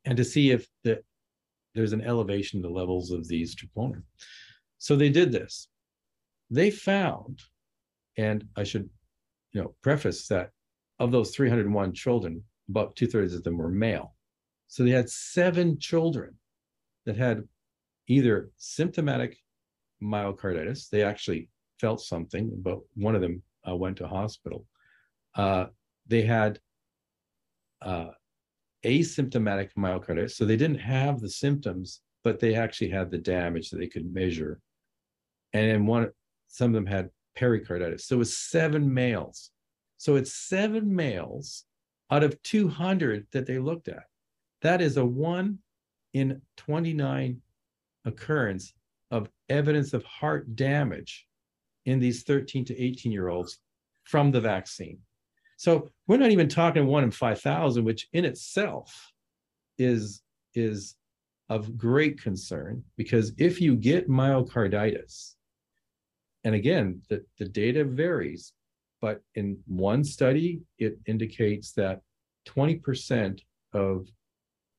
[0.04, 1.02] and to see if the,
[1.74, 4.02] there's an elevation in the levels of these troponin.
[4.78, 5.68] So they did this.
[6.50, 7.42] They found,
[8.16, 8.88] and I should,
[9.52, 10.50] you know, preface that
[10.98, 14.15] of those 301 children, about two thirds of them were male.
[14.68, 16.34] So they had seven children
[17.04, 17.42] that had
[18.08, 19.36] either symptomatic
[20.02, 21.48] myocarditis, they actually
[21.80, 24.66] felt something, but one of them uh, went to hospital.
[25.34, 25.66] Uh,
[26.06, 26.58] they had
[27.82, 28.08] uh,
[28.84, 33.78] asymptomatic myocarditis, so they didn't have the symptoms, but they actually had the damage that
[33.78, 34.60] they could measure.
[35.52, 36.10] And then one,
[36.48, 38.06] some of them had pericarditis.
[38.06, 39.50] So it was seven males.
[39.98, 41.64] So it's seven males
[42.10, 44.04] out of 200 that they looked at.
[44.62, 45.58] That is a one
[46.12, 47.40] in 29
[48.04, 48.72] occurrence
[49.10, 51.26] of evidence of heart damage
[51.84, 53.58] in these 13 to 18 year olds
[54.04, 54.98] from the vaccine.
[55.56, 59.12] So we're not even talking one in 5,000, which in itself
[59.78, 60.22] is,
[60.54, 60.96] is
[61.48, 65.34] of great concern because if you get myocarditis,
[66.44, 68.52] and again, the, the data varies,
[69.00, 72.00] but in one study, it indicates that
[72.48, 73.40] 20%
[73.72, 74.06] of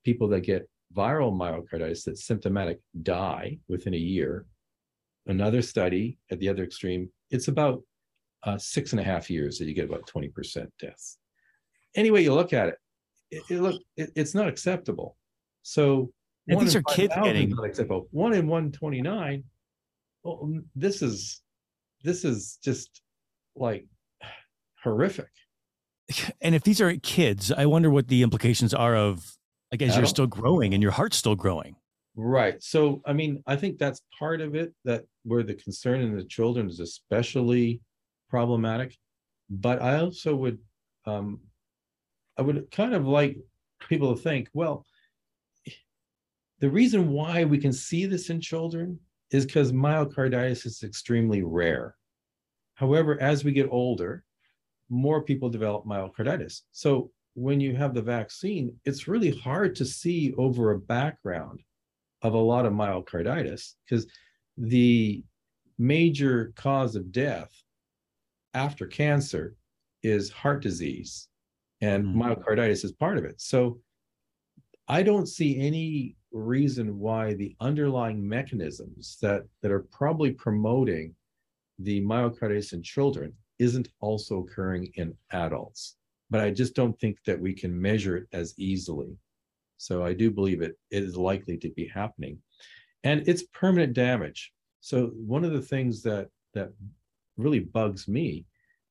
[0.08, 4.46] people that get viral myocarditis that's symptomatic die within a year.
[5.26, 7.82] Another study at the other extreme, it's about
[8.44, 11.18] uh, six and a half years that you get about 20% deaths.
[11.98, 12.78] Anyway, you look at it,
[13.32, 15.18] it, it look it, it's not acceptable.
[15.64, 16.10] So
[16.48, 18.08] and these are kids getting not acceptable.
[18.12, 19.44] One in 129.
[20.24, 21.42] Well, this is
[22.06, 23.02] this is just
[23.58, 23.86] like
[24.84, 25.32] horrific.
[26.42, 29.38] And if these are kids, I wonder what the implications are of,
[29.72, 31.76] I guess you're still growing and your heart's still growing.
[32.16, 32.62] Right.
[32.64, 36.24] So, I mean, I think that's part of it that where the concern in the
[36.24, 37.82] children is especially
[38.30, 38.98] problematic.
[39.50, 40.58] But I also would,
[41.06, 41.42] um,
[42.38, 43.38] I would kind of like
[43.88, 44.86] people to think, well,
[46.60, 49.00] the reason why we can see this in children
[49.32, 51.96] is because myocarditis is extremely rare.
[52.76, 54.24] However, as we get older,
[54.90, 56.62] more people develop myocarditis.
[56.72, 61.60] So when you have the vaccine, it's really hard to see over a background
[62.24, 64.08] of a lot of myocarditis because
[64.58, 65.24] the
[65.78, 67.52] major cause of death
[68.56, 69.56] after cancer
[70.02, 71.28] is heart disease
[71.82, 72.16] and mm.
[72.16, 73.40] myocarditis is part of it.
[73.40, 73.80] So
[74.88, 81.14] I don't see any reason why the underlying mechanisms that that are probably promoting
[81.78, 85.98] the myocarditis in children isn't also occurring in adults.
[86.30, 89.18] But I just don't think that we can measure it as easily.
[89.78, 92.40] So I do believe it, it is likely to be happening.
[93.04, 94.52] And it's permanent damage.
[94.82, 96.72] So one of the things that that
[97.38, 98.46] really bugs me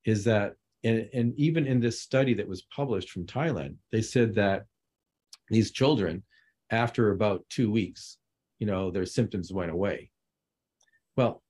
[0.05, 4.35] is that and, and even in this study that was published from Thailand, they said
[4.35, 4.65] that
[5.49, 6.23] these children,
[6.69, 8.17] after about two weeks,
[8.59, 10.11] you know, their symptoms went away.
[11.15, 11.43] Well,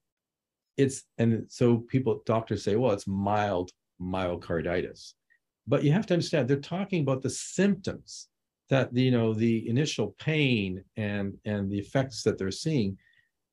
[0.78, 5.14] it's and so people doctors say well it's mild myocarditis
[5.68, 8.30] but you have to understand they're talking about the symptoms
[8.70, 12.98] that you know the initial pain and and the effects that they're seeing.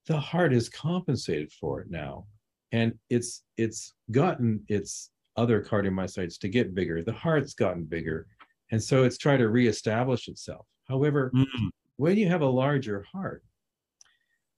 [0.07, 2.27] The heart is compensated for it now.
[2.73, 7.03] And it's it's gotten its other cardiomyocytes to get bigger.
[7.03, 8.27] The heart's gotten bigger.
[8.71, 10.67] And so it's trying to reestablish itself.
[10.89, 11.69] However mm-hmm.
[11.97, 13.43] when you have a larger heart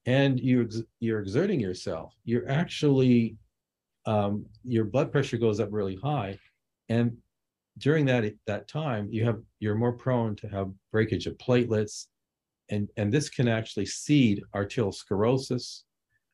[0.07, 3.37] and you ex- you're exerting yourself, you're actually
[4.07, 6.39] um, your blood pressure goes up really high,
[6.89, 7.17] and
[7.79, 12.07] during that that time you have you're more prone to have breakage of platelets,
[12.71, 15.83] and and this can actually seed arteriosclerosis,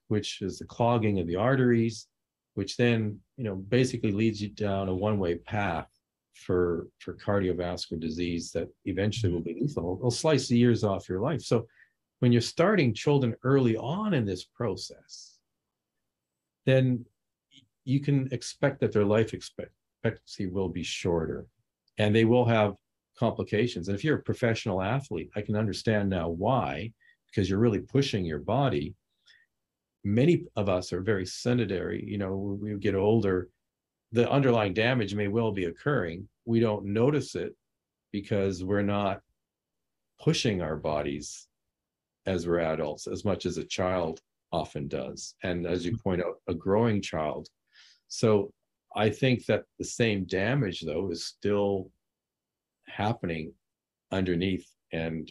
[0.08, 2.06] which is the clogging of the arteries,
[2.54, 5.88] which then you know basically leads you down a one way path
[6.34, 9.98] for for cardiovascular disease that eventually will be lethal.
[9.98, 11.42] It'll slice the years off your life.
[11.42, 11.66] So
[12.20, 15.38] when you're starting children early on in this process,
[16.66, 17.04] then
[17.84, 19.34] you can expect that their life
[20.04, 21.46] expectancy will be shorter
[21.98, 22.74] and they will have
[23.18, 23.88] complications.
[23.88, 26.92] And if you're a professional athlete, I can understand now why,
[27.26, 28.94] because you're really pushing your body.
[30.04, 32.04] Many of us are very sedentary.
[32.04, 33.48] You know, we get older,
[34.10, 36.28] the underlying damage may well be occurring.
[36.44, 37.54] We don't notice it
[38.10, 39.20] because we're not
[40.20, 41.46] pushing our bodies
[42.26, 44.20] as we're adults as much as a child
[44.52, 45.34] often does.
[45.42, 46.02] And as you mm-hmm.
[46.02, 47.48] point out, a growing child.
[48.08, 48.52] So
[48.96, 51.90] I think that the same damage, though, is still
[52.86, 53.52] happening
[54.10, 54.68] underneath.
[54.92, 55.30] And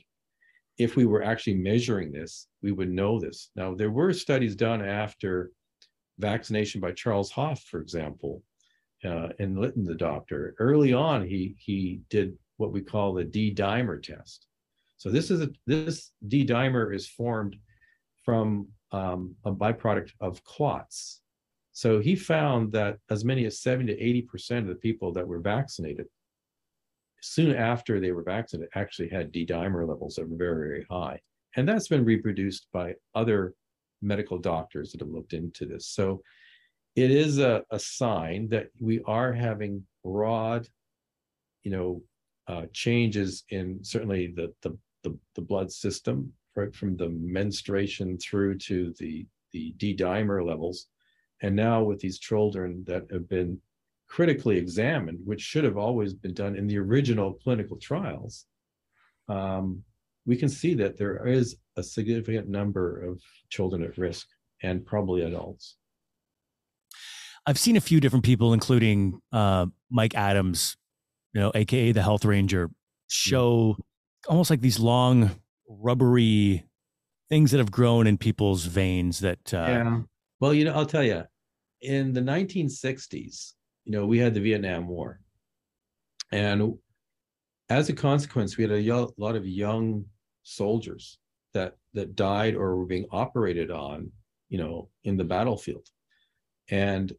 [0.78, 3.52] if we were actually measuring this, we would know this.
[3.56, 5.52] Now, there were studies done after
[6.18, 8.44] vaccination by Charles Hoffe, for example,
[9.04, 10.56] uh, in Lytton, the doctor.
[10.60, 14.46] Early on, he he did what we call the D dimer test.
[14.98, 17.56] So this is a this D dimer is formed
[18.24, 21.21] from um, a byproduct of clots.
[21.82, 25.28] So he found that as many as 70 to 80 percent of the people that
[25.28, 26.06] were vaccinated,
[27.24, 31.20] soon after they were vaccinated, actually had D dimer levels that were very, very high.
[31.56, 33.56] And that's been reproduced by other
[34.04, 35.88] medical doctors that have looked into this.
[35.88, 36.22] So
[36.96, 40.68] it is a, a sign that we are having broad,
[41.64, 42.04] you know,
[42.48, 48.60] uh, changes in certainly the, the the, the blood system, right from the menstruation through
[48.70, 50.86] to the, the D-dimer levels.
[51.42, 53.60] And now with these children that have been
[54.08, 58.46] critically examined, which should have always been done in the original clinical trials,
[59.28, 59.84] um,
[60.26, 64.28] we can see that there is a significant number of children at risk
[64.62, 65.78] and probably adults.
[67.48, 70.78] I've seen a few different people, including uh, Mike Adams,
[71.34, 72.70] you know, aka the Health Ranger,
[73.08, 73.78] show
[74.28, 75.32] almost like these long
[75.68, 76.66] rubbery
[77.30, 80.02] things that have grown in people's veins that uh, yeah
[80.40, 81.24] well you know i'll tell you
[81.82, 83.54] in the 1960s
[83.86, 85.20] you know we had the vietnam war.
[86.32, 86.78] And
[87.70, 90.06] as a consequence we had a lot of young
[90.44, 91.20] soldiers
[91.54, 94.12] that that died or were being operated on
[94.50, 95.88] you know in the battlefield.
[96.70, 97.14] And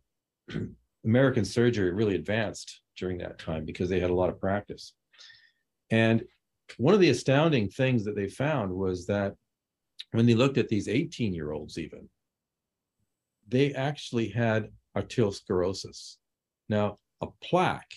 [1.05, 4.95] american surgery really advanced during that time because they had a lot of practice.
[5.91, 6.25] And
[6.79, 9.35] one of the astounding things that they found was that
[10.13, 12.09] when they looked at these 18 year olds, even,
[13.53, 16.17] they actually had arteriosclerosis.
[16.69, 17.95] Now, a plaque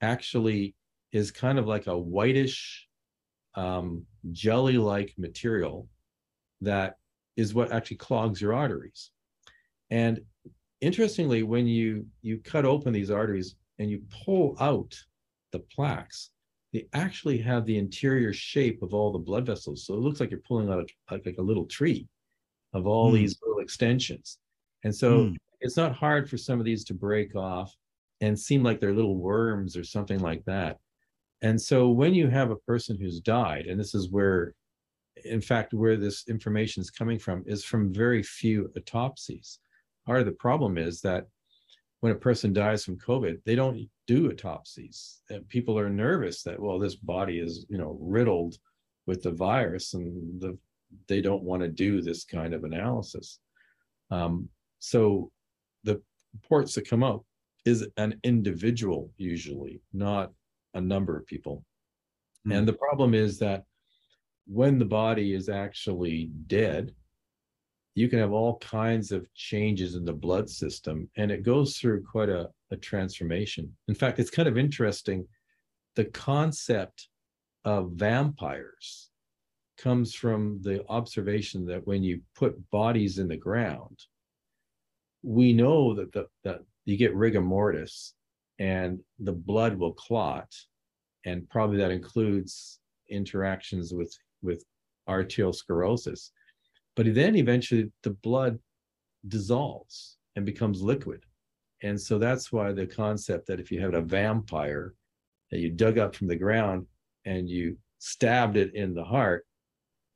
[0.00, 0.74] actually
[1.12, 2.88] is kind of like a whitish,
[3.54, 5.86] um, jelly like material
[6.62, 6.96] that
[7.36, 9.10] is what actually clogs your arteries.
[9.90, 10.20] And
[10.80, 14.94] interestingly, when you you cut open these arteries and you pull out
[15.52, 16.30] the plaques,
[16.72, 19.84] they actually have the interior shape of all the blood vessels.
[19.84, 22.08] So it looks like you're pulling out a, like, a little tree
[22.72, 23.16] of all mm.
[23.16, 24.38] these little extensions.
[24.84, 25.36] And so mm.
[25.60, 27.74] it's not hard for some of these to break off
[28.20, 30.78] and seem like they're little worms or something like that.
[31.42, 34.54] And so when you have a person who's died, and this is where,
[35.24, 39.58] in fact, where this information is coming from, is from very few autopsies.
[40.06, 41.26] Part of the problem is that
[42.00, 45.20] when a person dies from COVID, they don't do autopsies.
[45.30, 48.56] And people are nervous that, well, this body is, you know, riddled
[49.06, 50.58] with the virus, and the
[51.08, 53.38] they don't want to do this kind of analysis.
[54.10, 54.48] Um,
[54.80, 55.30] so
[55.84, 56.02] the
[56.34, 57.24] reports that come out
[57.64, 60.32] is an individual usually, not
[60.74, 61.64] a number of people.
[62.46, 62.58] Mm.
[62.58, 63.64] And the problem is that
[64.46, 66.92] when the body is actually dead,
[67.94, 72.02] you can have all kinds of changes in the blood system, and it goes through
[72.02, 73.76] quite a, a transformation.
[73.88, 75.26] In fact, it's kind of interesting.
[75.96, 77.08] The concept
[77.64, 79.10] of vampires
[79.76, 83.98] comes from the observation that when you put bodies in the ground,
[85.22, 88.14] we know that the, that you get rigor mortis
[88.58, 90.52] and the blood will clot
[91.26, 94.64] and probably that includes interactions with with
[95.08, 96.30] arteriosclerosis.
[96.96, 98.58] But then eventually the blood
[99.28, 101.24] dissolves and becomes liquid.
[101.82, 104.94] And so that's why the concept that if you had a vampire
[105.50, 106.86] that you dug up from the ground
[107.24, 109.46] and you stabbed it in the heart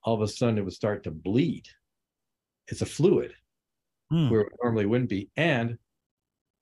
[0.05, 1.67] all of a sudden it would start to bleed.
[2.69, 3.35] It's a fluid
[4.11, 4.29] hmm.
[4.29, 5.79] where it normally wouldn't be and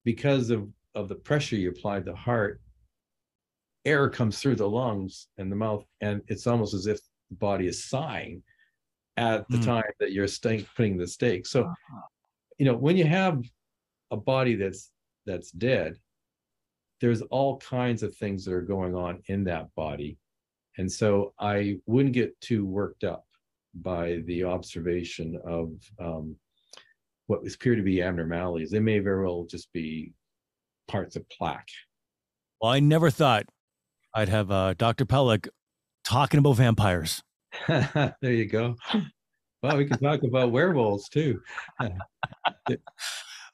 [0.04, 2.60] because of of the pressure you apply to the heart
[3.84, 7.66] air comes through the lungs and the mouth and it's almost as if the body
[7.66, 8.42] is sighing
[9.16, 9.64] at the mm.
[9.64, 12.00] time that you're staying, putting the stake so uh-huh.
[12.58, 13.42] you know when you have
[14.10, 14.90] a body that's
[15.26, 15.96] that's dead
[17.00, 20.16] there's all kinds of things that are going on in that body
[20.78, 23.24] and so i wouldn't get too worked up
[23.74, 26.36] by the observation of um,
[27.40, 30.12] what appear to be abnormalities they may very well just be
[30.88, 31.68] parts of plaque
[32.60, 33.46] well i never thought
[34.14, 35.04] I'd have uh, Dr.
[35.06, 35.48] Pelech
[36.04, 37.22] talking about vampires.
[37.68, 38.76] there you go.
[39.62, 41.40] Well, we can talk about werewolves too.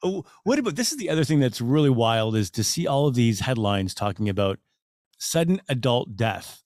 [0.01, 0.93] Oh, what about this?
[0.93, 4.29] Is the other thing that's really wild is to see all of these headlines talking
[4.29, 4.61] about
[5.19, 6.63] sudden adult death.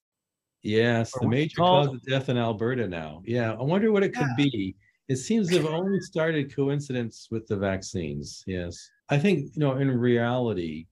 [0.62, 3.22] Yes, the major cause of death in Alberta now.
[3.24, 4.44] Yeah, I wonder what it could yeah.
[4.44, 4.76] be.
[5.08, 8.44] It seems to have only started coincidence with the vaccines.
[8.46, 10.86] Yes, I think you know in reality,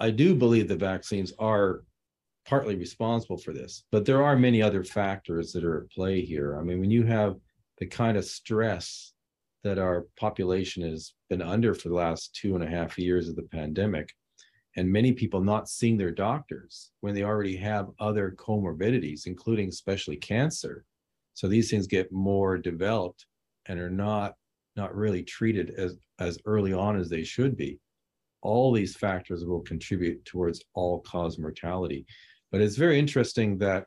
[0.00, 1.84] I do believe the vaccines are
[2.44, 6.58] partly responsible for this, but there are many other factors that are at play here.
[6.58, 7.36] I mean, when you have
[7.78, 9.12] the kind of stress
[9.62, 13.36] that our population has been under for the last two and a half years of
[13.36, 14.12] the pandemic,
[14.76, 20.16] and many people not seeing their doctors when they already have other comorbidities, including especially
[20.16, 20.84] cancer.
[21.34, 23.26] So these things get more developed
[23.66, 24.34] and are not
[24.76, 27.78] not really treated as as early on as they should be
[28.42, 32.04] all these factors will contribute towards all cause mortality.
[32.50, 33.86] But it's very interesting that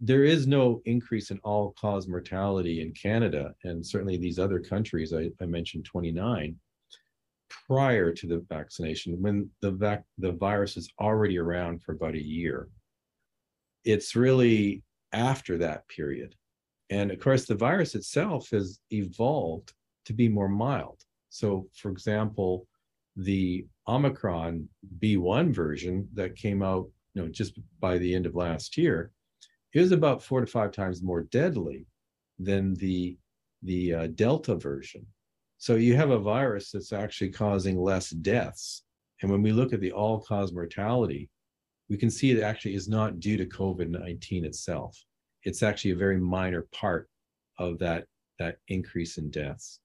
[0.00, 5.12] there is no increase in all cause mortality in Canada and certainly these other countries,
[5.12, 6.56] I, I mentioned 29,
[7.66, 12.24] prior to the vaccination, when the, vac- the virus is already around for about a
[12.24, 12.68] year.
[13.84, 16.34] It's really after that period.
[16.90, 19.72] And of course, the virus itself has evolved
[20.06, 21.00] to be more mild.
[21.28, 22.66] So, for example,
[23.16, 24.68] the Omicron
[24.98, 29.12] B1 version that came out, you know, just by the end of last year,
[29.72, 31.86] is about four to five times more deadly
[32.38, 33.16] than the
[33.62, 35.06] the uh, Delta version.
[35.58, 38.84] So you have a virus that's actually causing less deaths.
[39.20, 41.28] And when we look at the all-cause mortality,
[41.90, 44.98] we can see it actually is not due to COVID-19 itself.
[45.44, 47.08] It's actually a very minor part
[47.58, 48.06] of that
[48.38, 49.80] that increase in deaths.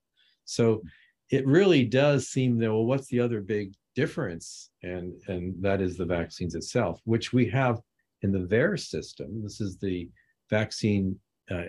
[0.45, 0.81] So
[1.29, 4.71] it really does seem that well, what's the other big difference?
[4.83, 7.79] And and that is the vaccines itself, which we have
[8.21, 9.43] in the VAERS system.
[9.43, 10.09] This is the
[10.49, 11.19] vaccine
[11.51, 11.65] uh,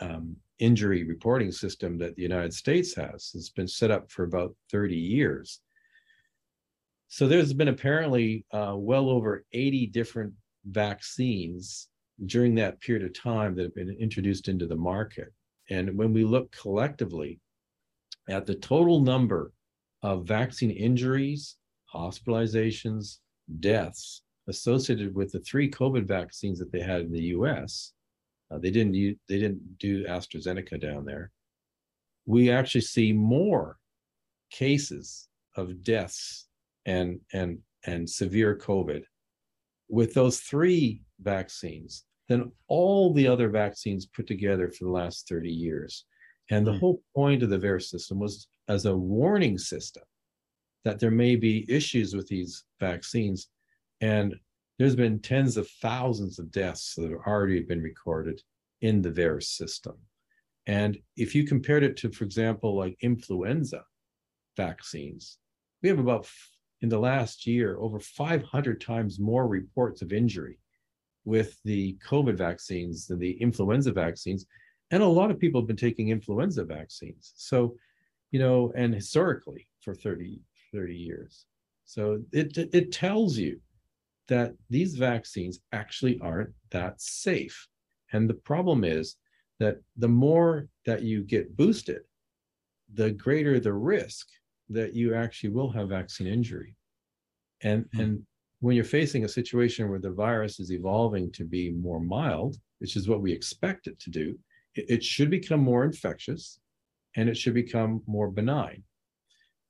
[0.00, 3.32] um, injury reporting system that the United States has.
[3.34, 5.60] It's been set up for about 30 years.
[7.08, 10.32] So there's been apparently uh, well over 80 different
[10.64, 11.88] vaccines
[12.26, 15.32] during that period of time that have been introduced into the market.
[15.70, 17.40] And when we look collectively
[18.28, 19.52] at the total number
[20.02, 21.56] of vaccine injuries,
[21.92, 23.18] hospitalizations,
[23.60, 27.92] deaths associated with the three COVID vaccines that they had in the U.S.
[28.50, 31.30] Uh, they didn't use, they didn't do AstraZeneca down there.
[32.26, 33.78] We actually see more
[34.50, 36.46] cases of deaths
[36.86, 39.04] and and and severe COVID
[39.88, 45.50] with those three vaccines than all the other vaccines put together for the last 30
[45.50, 46.04] years.
[46.50, 46.78] And the hmm.
[46.78, 50.04] whole point of the VAERS system was as a warning system
[50.84, 53.48] that there may be issues with these vaccines.
[54.00, 54.34] And
[54.78, 58.40] there's been tens of thousands of deaths that have already been recorded
[58.80, 59.94] in the VAERS system.
[60.66, 63.84] And if you compared it to, for example, like influenza
[64.56, 65.38] vaccines,
[65.82, 66.28] we have about
[66.80, 70.58] in the last year over 500 times more reports of injury
[71.24, 74.46] with the COVID vaccines and the influenza vaccines.
[74.90, 77.32] And a lot of people have been taking influenza vaccines.
[77.36, 77.76] So,
[78.30, 80.40] you know, and historically for 30,
[80.72, 81.46] 30 years.
[81.84, 83.60] So it, it tells you
[84.28, 87.68] that these vaccines actually aren't that safe.
[88.12, 89.16] And the problem is
[89.58, 92.02] that the more that you get boosted,
[92.94, 94.28] the greater the risk
[94.68, 96.76] that you actually will have vaccine injury.
[97.62, 98.00] And, mm-hmm.
[98.00, 98.26] and
[98.62, 102.94] when you're facing a situation where the virus is evolving to be more mild, which
[102.94, 104.38] is what we expect it to do,
[104.76, 106.60] it, it should become more infectious
[107.16, 108.84] and it should become more benign.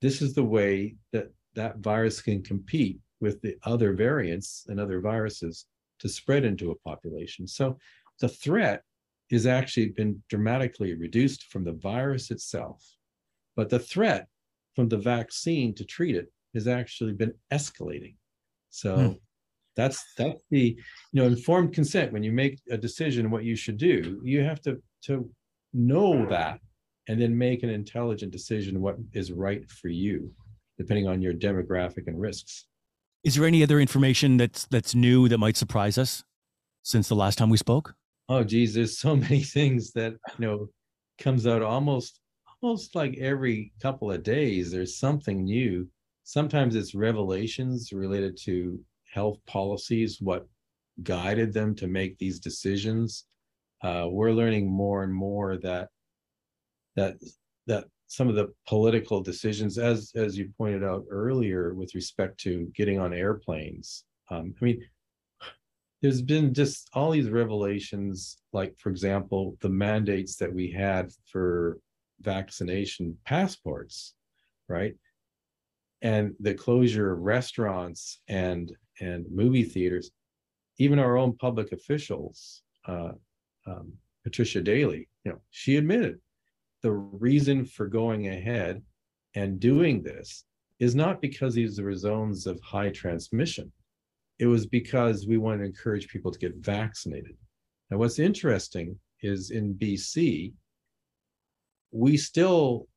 [0.03, 5.01] This is the way that that virus can compete with the other variants and other
[5.01, 5.65] viruses
[6.01, 7.49] to spread into a population.
[7.49, 7.79] So
[8.21, 8.83] the threat
[9.31, 12.85] has actually been dramatically reduced from the virus itself.
[13.57, 14.29] But the threat
[14.77, 18.17] from the vaccine to treat it has actually been escalating.
[18.73, 19.13] So hmm.
[19.77, 20.77] that's that's the
[21.13, 22.13] you know informed consent.
[22.13, 25.31] When you make a decision what you should do, you have to to
[25.73, 26.59] know that
[27.09, 30.33] and then make an intelligent decision what is right for you,
[30.79, 32.67] depending on your demographic and risks.
[33.25, 36.25] Is there any other information that's that's new that might surprise us
[36.83, 37.95] since the last time we spoke?
[38.29, 40.69] Oh geez, there's so many things that you know
[41.19, 42.21] comes out almost
[42.63, 45.87] almost like every couple of days there's something new
[46.25, 48.79] sometimes it's revelations related to
[49.13, 50.47] health policies what
[51.03, 53.27] guided them to make these decisions
[53.83, 55.89] uh, we're learning more and more that
[56.97, 57.17] that
[57.67, 62.71] that some of the political decisions as as you pointed out earlier with respect to
[62.75, 64.83] getting on airplanes um, i mean
[66.03, 71.79] there's been just all these revelations like for example the mandates that we had for
[72.23, 74.15] vaccination passports,
[74.69, 74.95] right?
[76.03, 80.11] And the closure of restaurants and and movie theaters,
[80.79, 83.13] even our own public officials, uh,
[83.67, 83.93] um,
[84.25, 86.21] Patricia Daly, you know, she admitted
[86.83, 88.83] the reason for going ahead
[89.35, 90.45] and doing this
[90.79, 93.73] is not because these are zones of high transmission.
[94.39, 97.37] It was because we want to encourage people to get vaccinated.
[97.91, 100.53] Now, what's interesting is in BC,
[101.93, 102.89] we still,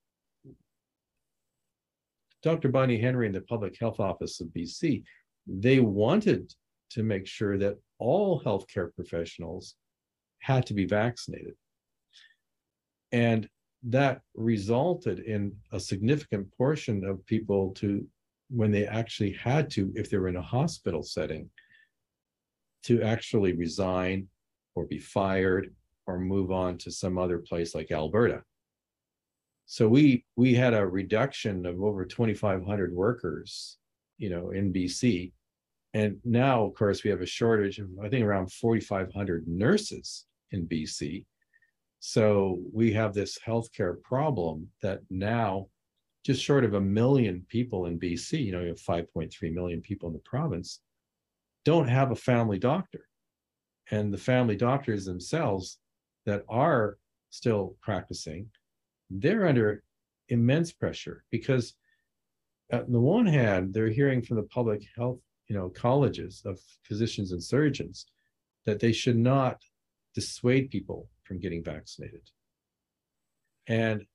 [2.45, 2.69] Dr.
[2.69, 5.03] Bonnie Henry and the Public Health Office of BC,
[5.47, 6.53] they wanted
[6.91, 9.73] to make sure that all healthcare professionals
[10.37, 11.55] had to be vaccinated.
[13.11, 13.49] And
[13.87, 18.05] that resulted in a significant portion of people to,
[18.51, 21.49] when they actually had to, if they were in a hospital setting,
[22.83, 24.27] to actually resign
[24.75, 25.73] or be fired
[26.05, 28.43] or move on to some other place like Alberta.
[29.65, 33.77] So we we had a reduction of over 2,500 workers,
[34.17, 35.33] you know, in BC,
[35.93, 40.67] and now of course we have a shortage of I think around 4,500 nurses in
[40.67, 41.25] BC.
[41.99, 45.67] So we have this healthcare problem that now,
[46.23, 50.07] just short of a million people in BC, you know, you have 5.3 million people
[50.09, 50.81] in the province,
[51.63, 53.07] don't have a family doctor,
[53.89, 55.79] and the family doctors themselves
[56.27, 56.97] that are
[57.31, 58.47] still practicing
[59.09, 59.83] they're under
[60.29, 61.75] immense pressure because
[62.73, 67.31] on the one hand they're hearing from the public health you know colleges of physicians
[67.31, 68.07] and surgeons
[68.65, 69.61] that they should not
[70.15, 72.21] dissuade people from getting vaccinated.
[73.67, 74.05] And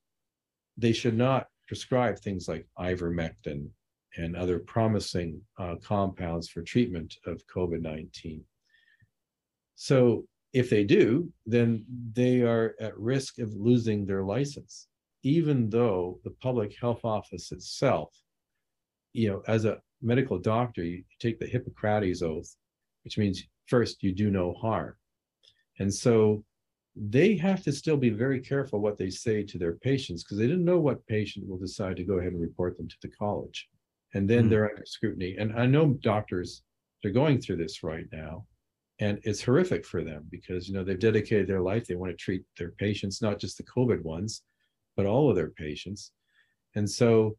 [0.77, 3.69] they should not prescribe things like ivermectin
[4.17, 8.41] and other promising uh, compounds for treatment of covid-19
[9.77, 14.89] so if they do, then they are at risk of losing their license,
[15.23, 18.17] even though the public health office itself,
[19.13, 22.57] you know, as a medical doctor, you take the Hippocrates oath,
[23.05, 24.95] which means first you do no harm.
[25.79, 26.45] And so
[26.97, 30.47] they have to still be very careful what they say to their patients because they
[30.47, 33.69] didn't know what patient will decide to go ahead and report them to the college.
[34.15, 34.51] And then mm.
[34.51, 35.37] they're under scrutiny.
[35.39, 36.63] And I know doctors,
[37.03, 38.45] they're going through this right now
[39.01, 42.17] and it's horrific for them because you know they've dedicated their life they want to
[42.17, 44.43] treat their patients not just the covid ones
[44.97, 46.13] but all of their patients.
[46.75, 47.37] And so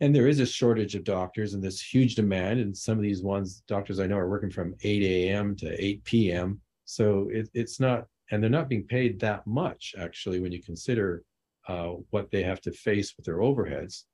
[0.00, 3.22] and there is a shortage of doctors and this huge demand and some of these
[3.22, 7.80] ones doctors i know are working from 8 a.m to 8 p.m so it, it's
[7.80, 11.24] not and they're not being paid that much actually when you consider
[11.68, 14.04] uh, what they have to face with their overheads.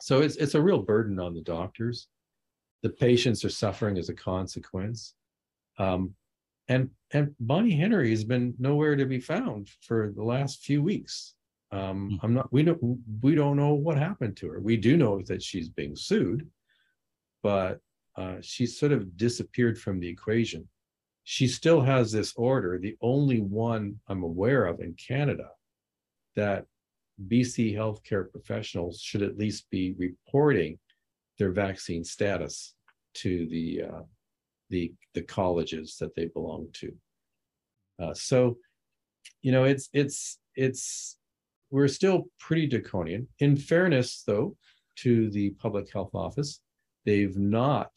[0.00, 2.08] So it's, it's a real burden on the doctors.
[2.82, 5.14] The patients are suffering as a consequence
[5.78, 6.14] um,
[6.68, 11.34] and and Bonnie Henry has been nowhere to be found for the last few weeks.
[11.70, 12.16] Um, hmm.
[12.22, 12.52] I'm not.
[12.52, 12.98] We don't.
[13.22, 14.60] We don't know what happened to her.
[14.60, 16.48] We do know that she's being sued,
[17.42, 17.80] but
[18.16, 20.68] uh, she's sort of disappeared from the equation.
[21.24, 25.48] she still has this order, the only one I'm aware of in Canada,
[26.36, 26.66] that
[27.28, 30.78] BC healthcare professionals should at least be reporting
[31.38, 32.74] their vaccine status
[33.14, 34.02] to the uh,
[34.70, 36.92] the the colleges that they belong to.
[37.98, 38.56] Uh, so,
[39.42, 41.18] you know, it's it's it's
[41.70, 43.28] we're still pretty draconian.
[43.40, 44.56] In fairness, though,
[44.96, 46.60] to the public health office,
[47.04, 47.90] they've not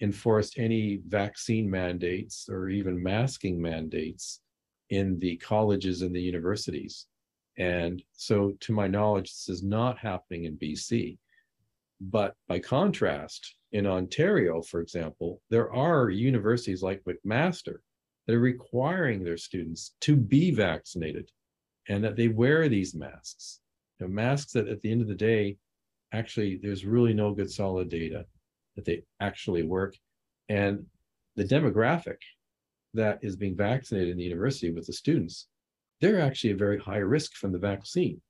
[0.00, 4.40] enforced any vaccine mandates or even masking mandates
[4.90, 7.06] in the colleges and the universities.
[7.58, 11.18] And so, to my knowledge, this is not happening in BC.
[12.00, 17.76] But by contrast, in Ontario, for example, there are universities like McMaster
[18.26, 21.30] that are requiring their students to be vaccinated
[21.88, 23.60] and that they wear these masks.
[23.98, 25.56] You know, masks that at the end of the day,
[26.12, 28.26] actually, there's really no good solid data
[28.76, 29.96] that they actually work.
[30.48, 30.84] And
[31.36, 32.18] the demographic
[32.94, 35.48] that is being vaccinated in the university with the students,
[36.00, 38.20] they're actually a very high risk from the vaccine.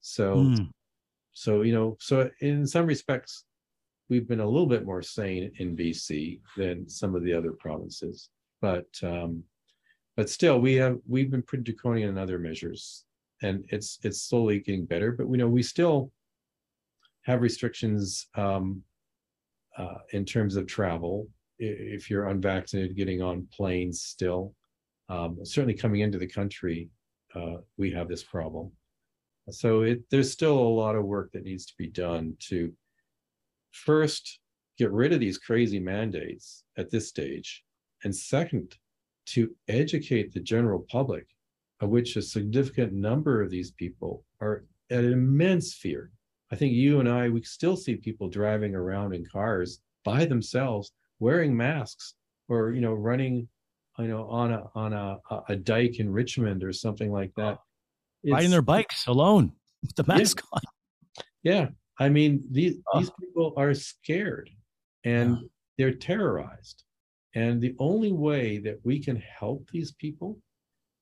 [0.00, 0.68] So, mm.
[1.32, 3.44] so you know, so in some respects,
[4.08, 8.30] we've been a little bit more sane in BC than some of the other provinces,
[8.60, 9.42] but um,
[10.16, 13.04] but still, we have we've been pretty draconian in other measures,
[13.42, 15.12] and it's it's slowly getting better.
[15.12, 16.10] But we know we still
[17.22, 18.82] have restrictions um,
[19.76, 21.28] uh, in terms of travel.
[21.60, 24.54] If you're unvaccinated, getting on planes still.
[25.08, 26.90] Um, certainly coming into the country,
[27.34, 28.72] uh, we have this problem.
[29.50, 32.72] So it, there's still a lot of work that needs to be done to
[33.72, 34.40] first
[34.78, 37.64] get rid of these crazy mandates at this stage,
[38.04, 38.76] and second,
[39.26, 41.26] to educate the general public,
[41.80, 46.10] of which a significant number of these people are at immense fear.
[46.50, 50.92] I think you and I, we still see people driving around in cars by themselves,
[51.20, 52.14] wearing masks,
[52.48, 53.48] or you know, running,
[53.98, 57.58] you know, on a on a a dike in Richmond or something like that.
[58.22, 59.52] It's, Riding their bikes alone
[59.82, 60.56] with the mask yeah.
[60.56, 60.62] on.
[61.42, 63.00] Yeah, I mean these oh.
[63.00, 64.50] these people are scared
[65.04, 65.48] and yeah.
[65.76, 66.84] they're terrorized.
[67.34, 70.38] And the only way that we can help these people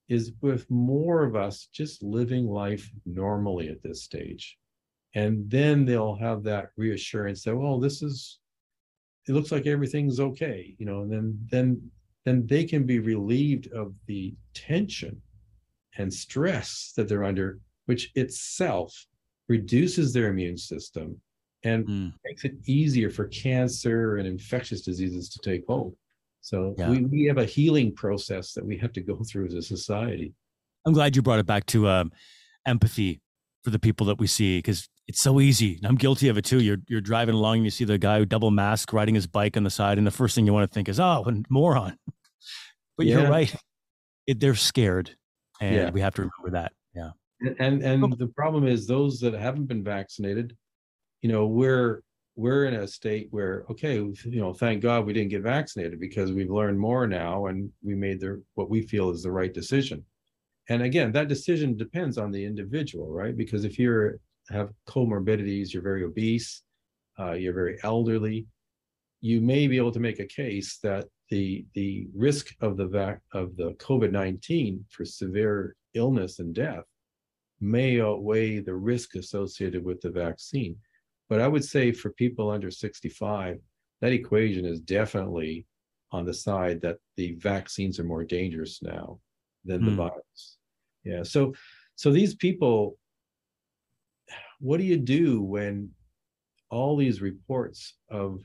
[0.09, 4.57] is with more of us just living life normally at this stage.
[5.15, 8.39] And then they'll have that reassurance that, well, this is,
[9.27, 11.91] it looks like everything's okay, you know, and then, then,
[12.25, 15.21] then they can be relieved of the tension
[15.97, 19.07] and stress that they're under, which itself
[19.49, 21.21] reduces their immune system
[21.65, 22.13] and mm.
[22.25, 25.95] makes it easier for cancer and infectious diseases to take hold.
[26.41, 26.91] So yeah.
[26.91, 30.33] we, we have a healing process that we have to go through as a society.
[30.87, 32.13] I'm glad you brought it back to um,
[32.67, 33.21] empathy
[33.65, 35.81] for the people that we see because it's so easy.
[35.83, 36.61] I'm guilty of it too.
[36.61, 39.57] You're you're driving along and you see the guy who double mask riding his bike
[39.57, 41.97] on the side, and the first thing you want to think is, "Oh, a moron."
[42.97, 43.21] But yeah.
[43.21, 43.55] you're right.
[44.27, 45.17] It, they're scared,
[45.61, 45.91] and yeah.
[45.91, 46.73] we have to remember that.
[47.41, 50.57] And, and the problem is those that haven't been vaccinated,
[51.21, 52.03] you know, we're
[52.37, 56.33] we're in a state where okay you know thank god we didn't get vaccinated because
[56.33, 60.05] we've learned more now and we made the what we feel is the right decision.
[60.69, 63.37] And again that decision depends on the individual right?
[63.37, 64.19] Because if you're
[64.51, 66.63] have comorbidities you're very obese
[67.19, 68.47] uh, you're very elderly
[69.23, 73.21] you may be able to make a case that the the risk of the vac
[73.33, 76.85] of the covid-19 for severe illness and death
[77.61, 80.77] may outweigh the risk associated with the vaccine
[81.29, 83.59] but I would say for people under 65,
[84.01, 85.67] that equation is definitely
[86.13, 89.19] on the side that the vaccines are more dangerous now
[89.65, 89.97] than the mm.
[89.97, 90.59] virus.
[91.05, 91.23] Yeah.
[91.25, 91.55] So
[91.97, 92.99] so these people,
[94.61, 95.91] what do you do when
[96.71, 98.41] all these reports of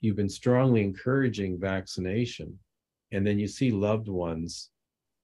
[0.00, 2.58] you've been strongly encouraging vaccination
[3.12, 4.70] and then you see loved ones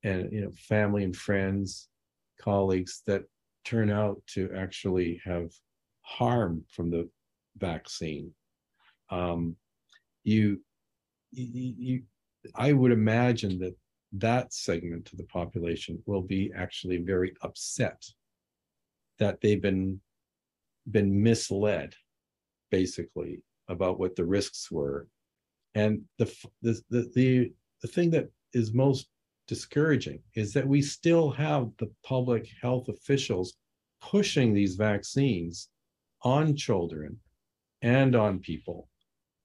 [0.04, 1.88] and you know family and friends
[2.42, 3.22] colleagues that
[3.64, 5.50] turn out to actually have
[6.02, 7.08] harm from the
[7.56, 8.32] vaccine.
[9.10, 9.56] Um,
[10.24, 10.60] you,
[11.30, 12.02] you, you,
[12.54, 13.76] I would imagine that
[14.14, 18.02] that segment of the population will be actually very upset
[19.18, 20.00] that they've been
[20.90, 21.94] been misled,
[22.70, 25.06] basically, about what the risks were.
[25.74, 26.26] And the
[26.60, 29.08] the the the, the thing that is most
[29.46, 33.54] discouraging is that we still have the public health officials
[34.00, 35.68] pushing these vaccines
[36.22, 37.18] on children
[37.82, 38.88] and on people,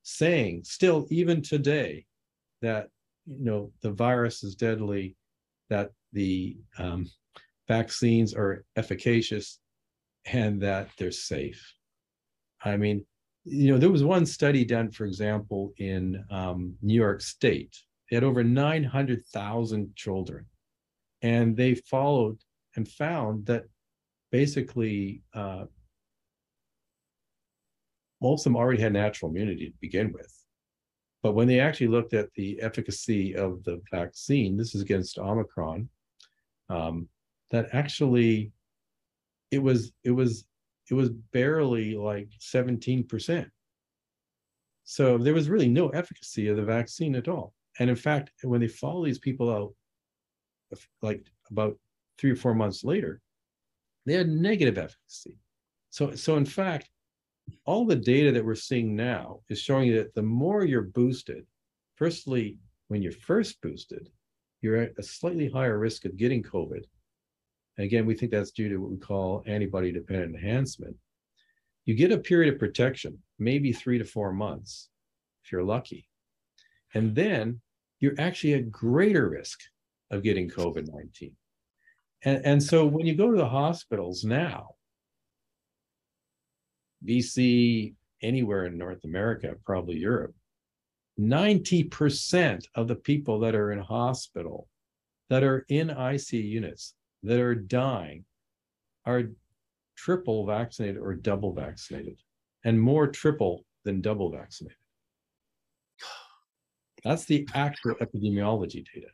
[0.03, 2.05] saying still even today
[2.61, 2.89] that
[3.25, 5.15] you know the virus is deadly,
[5.69, 7.05] that the um,
[7.67, 9.59] vaccines are efficacious,
[10.25, 11.73] and that they're safe.
[12.63, 13.05] I mean,
[13.43, 17.75] you know, there was one study done, for example, in um, New York State,
[18.09, 20.45] They had over 900,000 children.
[21.21, 22.37] And they followed
[22.75, 23.63] and found that
[24.31, 25.65] basically uh,
[28.21, 30.33] most of them already had natural immunity to begin with.
[31.23, 35.89] But when they actually looked at the efficacy of the vaccine, this is against Omicron,
[36.69, 37.09] um,
[37.51, 38.51] that actually
[39.51, 40.45] it was it was
[40.89, 43.49] it was barely like 17%.
[44.83, 47.53] So there was really no efficacy of the vaccine at all.
[47.79, 49.73] And in fact, when they follow these people out,
[51.01, 51.77] like about
[52.17, 53.21] three or four months later,
[54.05, 55.37] they had negative efficacy.
[55.89, 56.89] So, so in fact,
[57.65, 61.45] all the data that we're seeing now is showing that the more you're boosted,
[61.95, 62.57] firstly,
[62.87, 64.09] when you're first boosted,
[64.61, 66.83] you're at a slightly higher risk of getting COVID.
[67.77, 70.95] And again, we think that's due to what we call antibody dependent enhancement.
[71.85, 74.89] You get a period of protection, maybe three to four months,
[75.43, 76.07] if you're lucky.
[76.93, 77.61] And then
[77.99, 79.59] you're actually at greater risk
[80.11, 81.31] of getting COVID 19.
[82.23, 84.71] And, and so when you go to the hospitals now,
[87.05, 90.33] BC, anywhere in North America, probably Europe,
[91.19, 94.67] 90% of the people that are in hospital,
[95.29, 96.93] that are in IC units,
[97.23, 98.25] that are dying,
[99.05, 99.23] are
[99.95, 102.19] triple vaccinated or double vaccinated,
[102.63, 104.77] and more triple than double vaccinated.
[107.03, 109.07] That's the actual epidemiology data.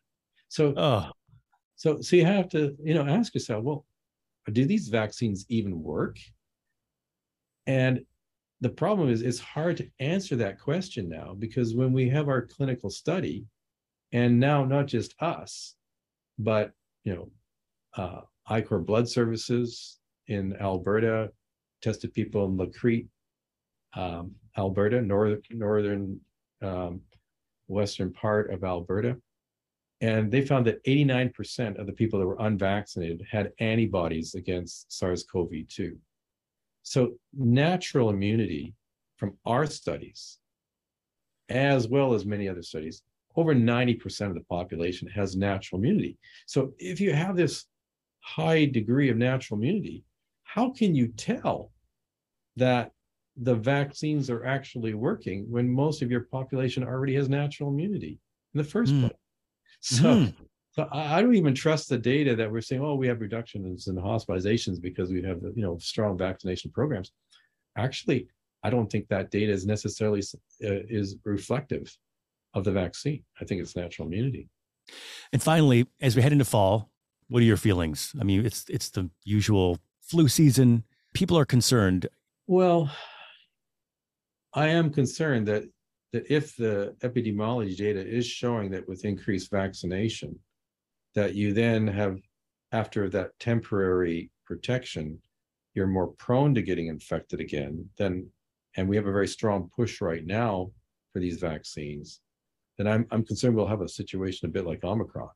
[0.47, 1.09] So, oh.
[1.75, 3.85] so, so you have to, you know, ask yourself, well,
[4.51, 6.17] do these vaccines even work?
[7.65, 8.05] And
[8.61, 12.45] the problem is it's hard to answer that question now because when we have our
[12.45, 13.45] clinical study,
[14.11, 15.75] and now not just us,
[16.37, 16.71] but
[17.03, 17.31] you know,
[17.97, 21.31] uh, ICOR Blood Services in Alberta
[21.81, 23.07] tested people in La Crete,
[23.95, 26.19] um, Alberta, northern northern
[26.61, 27.01] um,
[27.73, 29.17] western part of Alberta,
[30.01, 35.97] and they found that 89% of the people that were unvaccinated had antibodies against SARS-CoV-2.
[36.83, 38.73] So natural immunity
[39.17, 40.39] from our studies,
[41.49, 43.03] as well as many other studies,
[43.35, 46.17] over 90% of the population has natural immunity.
[46.45, 47.65] So if you have this
[48.19, 50.03] high degree of natural immunity,
[50.43, 51.71] how can you tell
[52.57, 52.91] that
[53.37, 58.19] the vaccines are actually working when most of your population already has natural immunity
[58.53, 59.01] in the first mm.
[59.01, 59.13] place?
[59.81, 60.33] So mm.
[60.75, 63.95] So I don't even trust the data that we're saying, oh, we have reductions in
[63.95, 67.11] hospitalizations because we have, you know, strong vaccination programs.
[67.77, 68.27] Actually,
[68.63, 70.21] I don't think that data is necessarily
[70.63, 71.95] uh, is reflective
[72.55, 73.23] of the vaccine.
[73.39, 74.49] I think it's natural immunity.
[75.31, 76.89] And finally, as we head into fall,
[77.27, 78.11] what are your feelings?
[78.19, 80.85] I mean, it's it's the usual flu season.
[81.13, 82.07] People are concerned.
[82.47, 82.89] Well,
[84.53, 85.63] I am concerned that
[86.13, 90.39] that if the epidemiology data is showing that with increased vaccination,
[91.15, 92.19] that you then have,
[92.71, 95.19] after that temporary protection,
[95.73, 97.89] you're more prone to getting infected again.
[97.97, 98.29] Then,
[98.77, 100.71] and we have a very strong push right now
[101.11, 102.21] for these vaccines.
[102.77, 105.29] Then I'm I'm concerned we'll have a situation a bit like Omicron,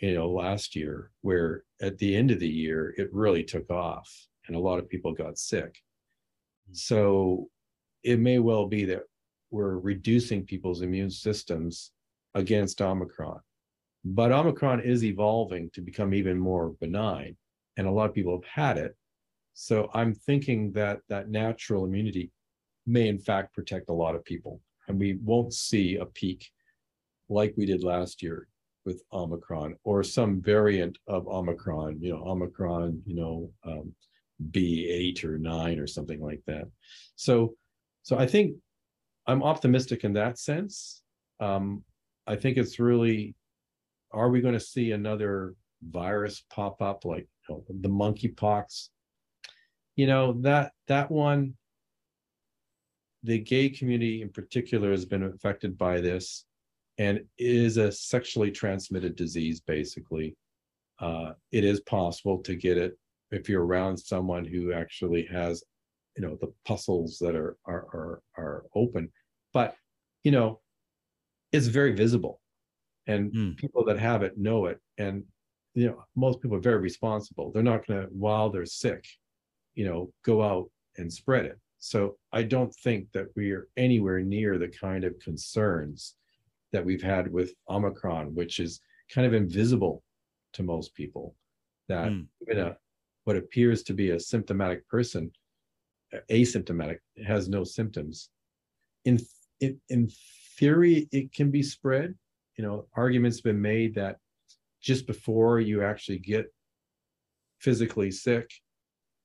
[0.00, 4.10] you know, last year, where at the end of the year it really took off
[4.46, 5.74] and a lot of people got sick.
[6.66, 6.74] Hmm.
[6.74, 7.48] So
[8.02, 9.02] it may well be that
[9.50, 11.92] we're reducing people's immune systems
[12.34, 13.40] against Omicron.
[14.04, 17.36] But Omicron is evolving to become even more benign,
[17.76, 18.96] and a lot of people have had it.
[19.52, 22.30] So I'm thinking that that natural immunity
[22.86, 26.50] may, in fact, protect a lot of people, and we won't see a peak
[27.28, 28.48] like we did last year
[28.84, 33.94] with Omicron or some variant of Omicron, you know, Omicron, you know, um,
[34.50, 36.64] B8 or 9 or something like that.
[37.16, 37.54] So,
[38.02, 38.56] so I think
[39.26, 41.02] I'm optimistic in that sense.
[41.38, 41.84] Um,
[42.26, 43.34] I think it's really
[44.12, 48.88] are we going to see another virus pop up like you know, the monkeypox?
[49.96, 51.54] You know that that one,
[53.22, 56.44] the gay community in particular has been affected by this,
[56.98, 59.60] and is a sexually transmitted disease.
[59.60, 60.36] Basically,
[61.00, 62.98] uh, it is possible to get it
[63.30, 65.62] if you're around someone who actually has,
[66.20, 69.10] you know, the pustules that are are are, are open,
[69.54, 69.74] but
[70.22, 70.60] you know,
[71.52, 72.40] it's very visible
[73.06, 73.56] and mm.
[73.56, 75.24] people that have it know it and
[75.74, 79.04] you know most people are very responsible they're not going to while they're sick
[79.74, 84.20] you know go out and spread it so i don't think that we are anywhere
[84.20, 86.16] near the kind of concerns
[86.72, 88.80] that we've had with omicron which is
[89.12, 90.02] kind of invisible
[90.52, 91.34] to most people
[91.88, 92.26] that mm.
[92.42, 92.76] even a
[93.24, 95.30] what appears to be a symptomatic person
[96.30, 98.30] asymptomatic has no symptoms
[99.04, 99.18] in
[99.60, 100.08] in, in
[100.58, 102.14] theory it can be spread
[102.60, 104.18] you know, arguments have been made that
[104.82, 106.52] just before you actually get
[107.58, 108.50] physically sick,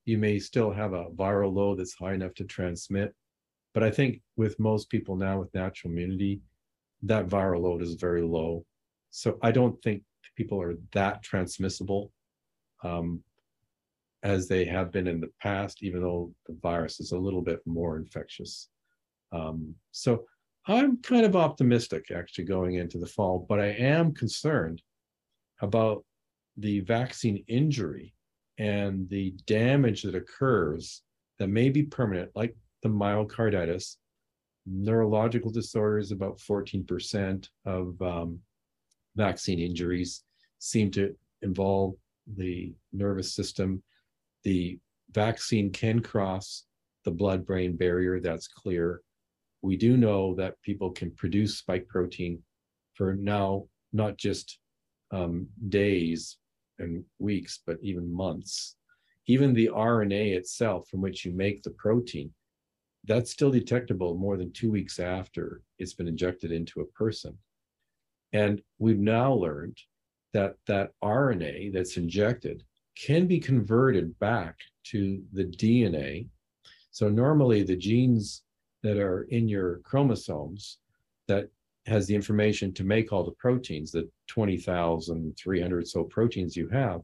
[0.06, 3.14] you may still have a viral load that's high enough to transmit.
[3.74, 6.40] But I think with most people now with natural immunity,
[7.04, 8.66] that viral load is very low.
[9.10, 10.04] So I don't think
[10.38, 12.14] people are that transmissible
[12.86, 13.22] um,
[14.26, 17.60] as they have been in the past, even though the virus is a little bit
[17.68, 18.70] more infectious.
[19.32, 20.26] Um, so
[20.68, 24.82] I'm kind of optimistic actually going into the fall, but I am concerned
[25.62, 26.04] about
[26.58, 28.16] the vaccine injury
[28.58, 31.04] and the damage that occurs
[31.38, 33.98] that may be permanent, like the myocarditis.
[34.66, 38.40] Neurological disorders, about 14% of um,
[39.16, 40.24] vaccine injuries
[40.58, 41.94] seem to involve
[42.38, 43.84] the nervous system.
[44.46, 44.80] The
[45.12, 46.66] vaccine can cross
[47.04, 49.02] the blood brain barrier, that's clear.
[49.62, 52.42] We do know that people can produce spike protein
[52.94, 54.60] for now, not just
[55.12, 56.38] um, days
[56.80, 58.76] and weeks, but even months.
[59.28, 62.32] Even the RNA itself, from which you make the protein,
[63.06, 67.36] that's still detectable more than two weeks after it's been injected into a person.
[68.34, 69.78] And we've now learned
[70.34, 72.64] that that RNA that's injected
[72.96, 76.28] can be converted back to the DNA.
[76.92, 78.44] So normally the genes
[78.84, 80.78] that are in your chromosomes
[81.28, 81.50] that
[81.88, 87.02] has the information to make all the proteins, the 20,300 so proteins you have,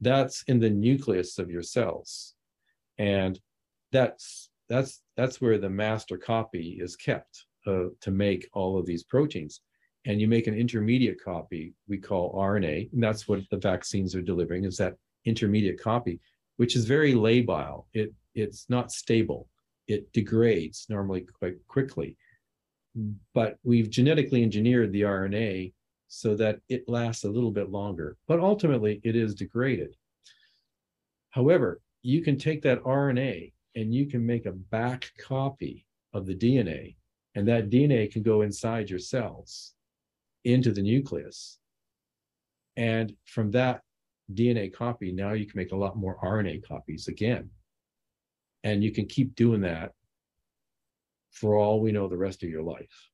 [0.00, 2.34] that's in the nucleus of your cells.
[2.98, 3.38] And
[3.92, 9.02] that's that's that's where the master copy is kept uh, to make all of these
[9.02, 9.60] proteins.
[10.04, 14.22] And you make an intermediate copy we call RNA, and that's what the vaccines are
[14.22, 14.94] delivering is that
[15.24, 16.20] intermediate copy,
[16.56, 17.84] which is very labile.
[17.92, 19.48] It it's not stable.
[19.86, 22.16] It degrades normally quite quickly
[23.34, 25.72] but we've genetically engineered the RNA
[26.08, 29.94] so that it lasts a little bit longer, but ultimately it is degraded.
[31.30, 36.34] However, you can take that RNA and you can make a back copy of the
[36.34, 36.96] DNA,
[37.34, 39.74] and that DNA can go inside your cells
[40.44, 41.58] into the nucleus.
[42.76, 43.82] And from that
[44.32, 47.50] DNA copy, now you can make a lot more RNA copies again.
[48.64, 49.92] And you can keep doing that
[51.32, 53.10] for all we know the rest of your life.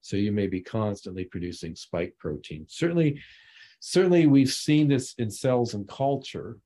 [0.00, 2.66] So you may be constantly producing spike protein.
[2.68, 3.20] Certainly,
[3.80, 6.58] certainly we've seen this in cells and culture.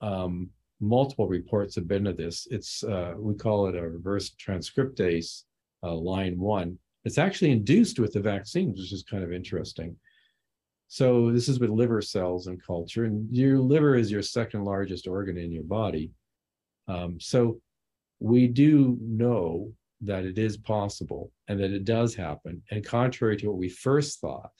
[0.00, 0.50] Um,
[0.80, 2.46] multiple reports have been of this.
[2.50, 5.44] It's uh, we call it a reverse transcriptase
[5.82, 6.78] uh, line one.
[7.04, 9.96] It's actually induced with the vaccines, which is kind of interesting.
[10.88, 15.08] So this is with liver cells and culture, and your liver is your second largest
[15.08, 16.10] organ in your body.
[16.86, 17.60] Um, so
[18.20, 19.72] we do know
[20.02, 22.62] that it is possible and that it does happen.
[22.70, 24.52] And contrary to what we first thought,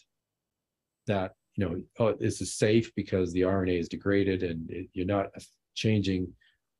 [1.06, 5.04] that you know, oh, this is safe because the RNA is degraded and it, you're
[5.04, 5.26] not
[5.74, 6.32] changing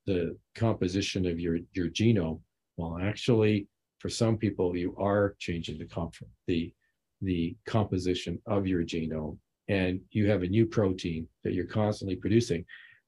[0.05, 2.39] the composition of your your genome.
[2.77, 3.67] Well, actually,
[4.03, 6.73] for some people, you are changing the comp- the
[7.21, 9.37] the composition of your genome,
[9.69, 12.65] and you have a new protein that you're constantly producing,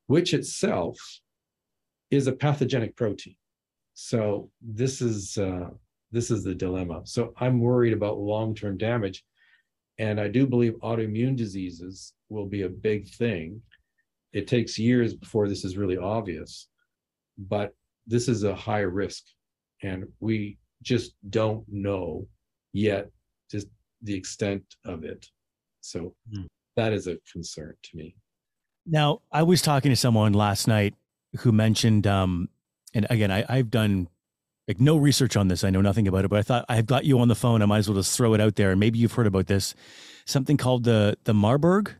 [0.07, 0.97] which itself
[2.11, 3.35] is a pathogenic protein.
[3.93, 5.71] So this is uh,
[6.13, 7.01] this is the dilemma.
[7.03, 9.25] So I'm worried about long-term damage,
[9.97, 13.61] and I do believe autoimmune diseases will be a big thing.
[14.31, 16.69] It takes years before this is really obvious,
[17.37, 17.75] but
[18.07, 19.25] this is a high risk,
[19.83, 22.25] and we just don't know
[22.71, 23.09] yet
[23.51, 23.67] just
[24.01, 25.27] the extent of it.
[25.81, 26.45] So mm.
[26.77, 28.15] that is a concern to me.
[28.85, 30.93] Now, I was talking to someone last night
[31.39, 32.49] who mentioned um,
[32.95, 34.07] and again, I, I've done
[34.67, 35.63] like no research on this.
[35.63, 37.61] I know nothing about it, but I thought I've got you on the phone.
[37.61, 38.71] I might as well just throw it out there.
[38.71, 39.75] And maybe you've heard about this.
[40.25, 41.93] Something called the the Marburg.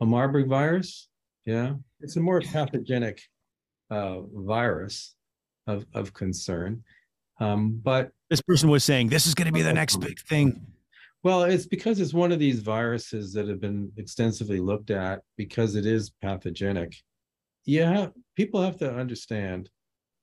[0.00, 1.08] A Marburg virus.
[1.44, 3.20] Yeah, it's a more pathogenic
[3.90, 5.14] uh, virus
[5.66, 6.82] of of concern.
[7.40, 10.66] Um, but this person was saying this is going to be the next big thing.
[11.22, 15.74] Well, it's because it's one of these viruses that have been extensively looked at because
[15.74, 16.94] it is pathogenic
[17.64, 19.70] yeah, people have to understand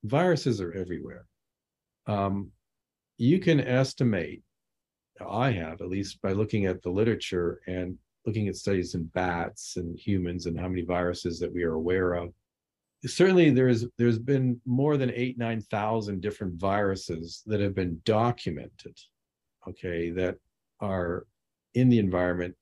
[0.04, 1.26] viruses are everywhere.
[2.08, 2.52] Um,
[3.18, 4.44] you can estimate,
[5.26, 9.78] I have at least by looking at the literature and looking at studies in bats
[9.78, 12.32] and humans and how many viruses that we are aware of.
[13.06, 18.98] Certainly, there's there's been more than eight nine thousand different viruses that have been documented.
[19.68, 20.38] Okay, that
[20.80, 21.26] are
[21.74, 22.56] in the environment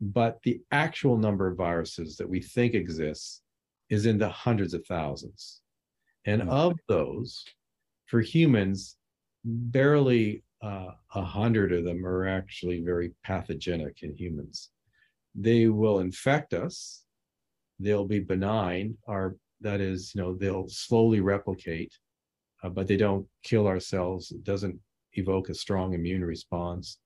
[0.00, 3.42] but the actual number of viruses that we think exists
[3.90, 5.60] is in the hundreds of thousands.
[6.24, 6.50] And mm-hmm.
[6.50, 7.44] of those,
[8.06, 8.96] for humans,
[9.44, 14.70] barely uh, a hundred of them are actually very pathogenic in humans.
[15.34, 17.04] They will infect us.
[17.80, 21.92] They'll be benign, or that is, you know, they'll slowly replicate,
[22.62, 24.30] uh, but they don't kill our cells.
[24.30, 24.78] It doesn't
[25.14, 26.98] evoke a strong immune response,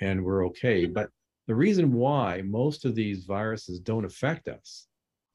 [0.00, 0.86] and we're okay.
[0.86, 1.10] But
[1.46, 4.86] the reason why most of these viruses don't affect us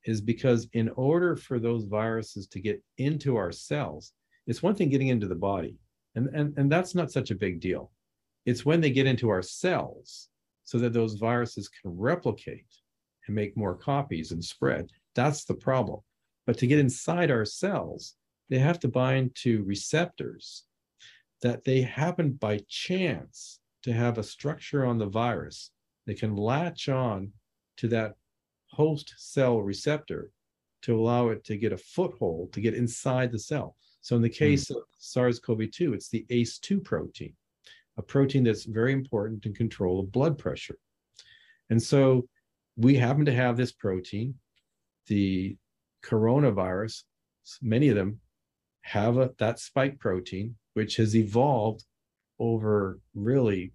[0.06, 4.14] is because in order for those viruses to get into our cells,
[4.48, 5.76] it's one thing getting into the body,
[6.16, 7.92] and, and, and that's not such a big deal.
[8.46, 10.30] It's when they get into our cells
[10.64, 12.68] so that those viruses can replicate
[13.28, 14.90] and make more copies and spread.
[15.16, 16.02] That's the problem.
[16.46, 18.16] But to get inside our cells,
[18.50, 20.64] they have to bind to receptors
[21.42, 25.72] that they happen by chance to have a structure on the virus.
[26.06, 27.32] that can latch on
[27.78, 28.14] to that
[28.68, 30.32] host cell receptor
[30.84, 33.76] to allow it to get a foothold to get inside the cell.
[34.02, 34.34] So in the hmm.
[34.34, 34.78] case mm.
[34.78, 37.34] of SARS-CoV-2, it's the ACE2 protein,
[37.98, 40.78] a protein that's very important in control of blood pressure.
[41.72, 42.28] And so
[42.78, 44.36] we happen to have this protein.
[45.08, 45.58] The
[46.04, 47.04] coronavirus,
[47.62, 48.20] many of them
[48.82, 51.84] have a, that spike protein, which has evolved
[52.40, 53.72] over really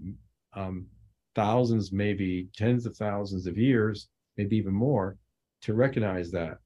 [0.54, 0.86] um,
[1.34, 5.16] thousands, maybe tens of thousands of years maybe even more,
[5.62, 6.58] to recognize that.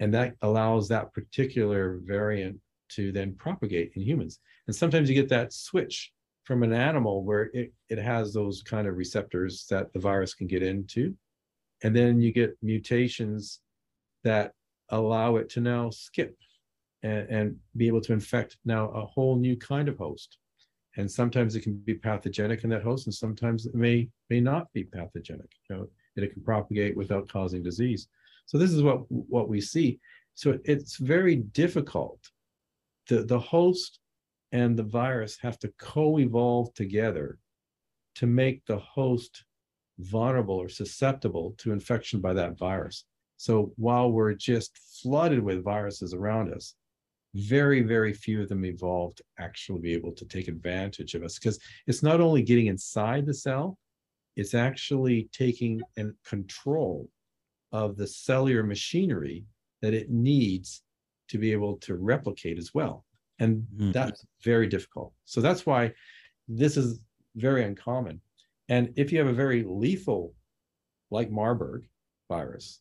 [0.00, 2.58] And that allows that particular variant
[2.90, 4.40] to then propagate in humans.
[4.66, 6.12] And sometimes you get that switch
[6.44, 10.46] from an animal where it, it has those kind of receptors that the virus can
[10.46, 11.14] get into.
[11.84, 13.60] And then you get mutations
[14.24, 14.52] that
[14.88, 16.34] allow it to now skip
[17.02, 20.38] and, and be able to infect now a whole new kind of host.
[20.96, 24.72] And sometimes it can be pathogenic in that host, and sometimes it may may not
[24.72, 25.50] be pathogenic.
[25.68, 28.08] You know, that it can propagate without causing disease.
[28.46, 29.98] So this is what what we see.
[30.34, 32.20] So it's very difficult.
[33.08, 33.98] The the host
[34.52, 37.38] and the virus have to co-evolve together
[38.14, 39.44] to make the host
[39.98, 43.04] vulnerable or susceptible to infection by that virus.
[43.36, 46.74] So while we're just flooded with viruses around us,
[47.34, 51.38] very, very few of them evolved to actually be able to take advantage of us
[51.38, 53.76] because it's not only getting inside the cell,
[54.36, 57.08] it's actually taking and control
[57.72, 59.44] of the cellular machinery
[59.82, 60.82] that it needs
[61.28, 63.04] to be able to replicate as well.
[63.40, 63.90] And mm-hmm.
[63.90, 65.12] that's very difficult.
[65.24, 65.92] So that's why
[66.46, 67.00] this is
[67.34, 68.20] very uncommon.
[68.68, 70.34] And if you have a very lethal,
[71.10, 71.86] like Marburg
[72.28, 72.80] virus,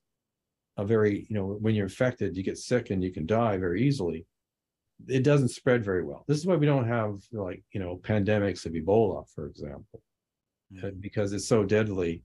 [0.77, 3.83] a very, you know, when you're infected, you get sick and you can die very
[3.83, 4.25] easily.
[5.07, 6.23] It doesn't spread very well.
[6.27, 10.01] This is why we don't have like, you know, pandemics of Ebola, for example
[10.99, 12.23] because it's so deadly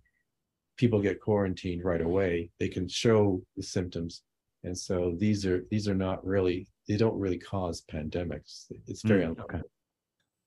[0.76, 4.22] people get quarantined right away they can show the symptoms
[4.64, 9.24] and so these are these are not really they don't really cause pandemics it's very
[9.24, 9.60] mm, okay.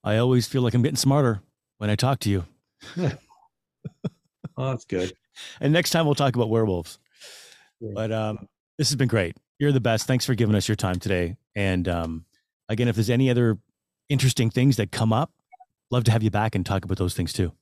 [0.04, 1.42] i always feel like i'm getting smarter
[1.78, 2.44] when i talk to you
[4.56, 5.12] that's good.
[5.60, 6.98] And next time we'll talk about werewolves.
[7.80, 9.36] But um this has been great.
[9.58, 10.06] You're the best.
[10.06, 11.36] Thanks for giving us your time today.
[11.54, 12.24] And um
[12.68, 13.58] again if there's any other
[14.08, 15.32] interesting things that come up
[15.90, 17.52] love to have you back and talk about those things too.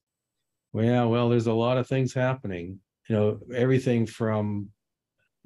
[0.73, 2.79] Well, yeah, well, there's a lot of things happening.
[3.09, 4.69] You know, everything from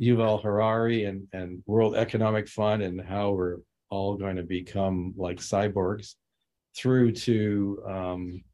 [0.00, 3.58] Yuval Harari and, and World Economic Fund and how we're
[3.88, 6.14] all going to become like cyborgs,
[6.76, 8.44] through to um,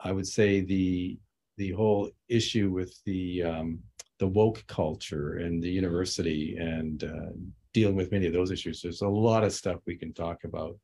[0.00, 1.18] I would say the
[1.56, 3.80] the whole issue with the um,
[4.18, 7.32] the woke culture and the university and uh,
[7.72, 8.82] dealing with many of those issues.
[8.82, 10.76] There's a lot of stuff we can talk about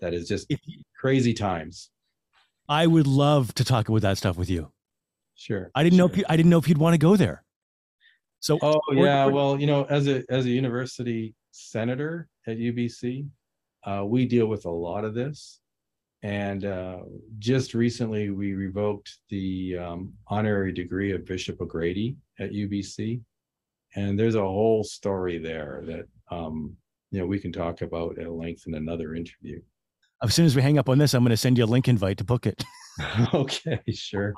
[0.00, 0.52] that is just
[0.98, 1.90] crazy times.
[2.68, 4.72] I would love to talk about that stuff with you.
[5.34, 5.70] Sure.
[5.74, 6.08] I didn't sure.
[6.08, 6.24] know.
[6.28, 7.44] I didn't know if you'd want to go there.
[8.40, 8.58] So.
[8.62, 13.28] Oh yeah, well, you know, as a as a university senator at UBC,
[13.84, 15.60] uh, we deal with a lot of this,
[16.22, 16.98] and uh,
[17.38, 23.20] just recently we revoked the um, honorary degree of Bishop O'Grady at UBC,
[23.96, 26.76] and there's a whole story there that um,
[27.10, 29.60] you know we can talk about at length in another interview
[30.22, 31.88] as soon as we hang up on this, I'm going to send you a link
[31.88, 32.64] invite to book it.
[33.34, 34.34] okay, sure.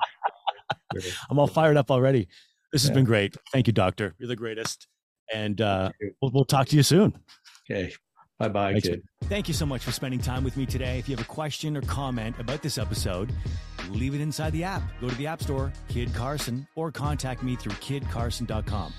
[0.97, 1.11] sure.
[1.29, 2.27] I'm all fired up already.
[2.71, 2.95] This has yeah.
[2.95, 3.35] been great.
[3.51, 4.15] Thank you, Doctor.
[4.17, 4.87] You're the greatest.
[5.33, 7.17] And uh, we'll, we'll talk to you soon.
[7.69, 7.93] Okay.
[8.37, 9.03] Bye bye, Thanks, kid.
[9.23, 10.99] Thank you so much for spending time with me today.
[10.99, 13.31] If you have a question or comment about this episode,
[13.89, 14.81] leave it inside the app.
[14.99, 18.93] Go to the App Store, Kid Carson, or contact me through kidcarson.com.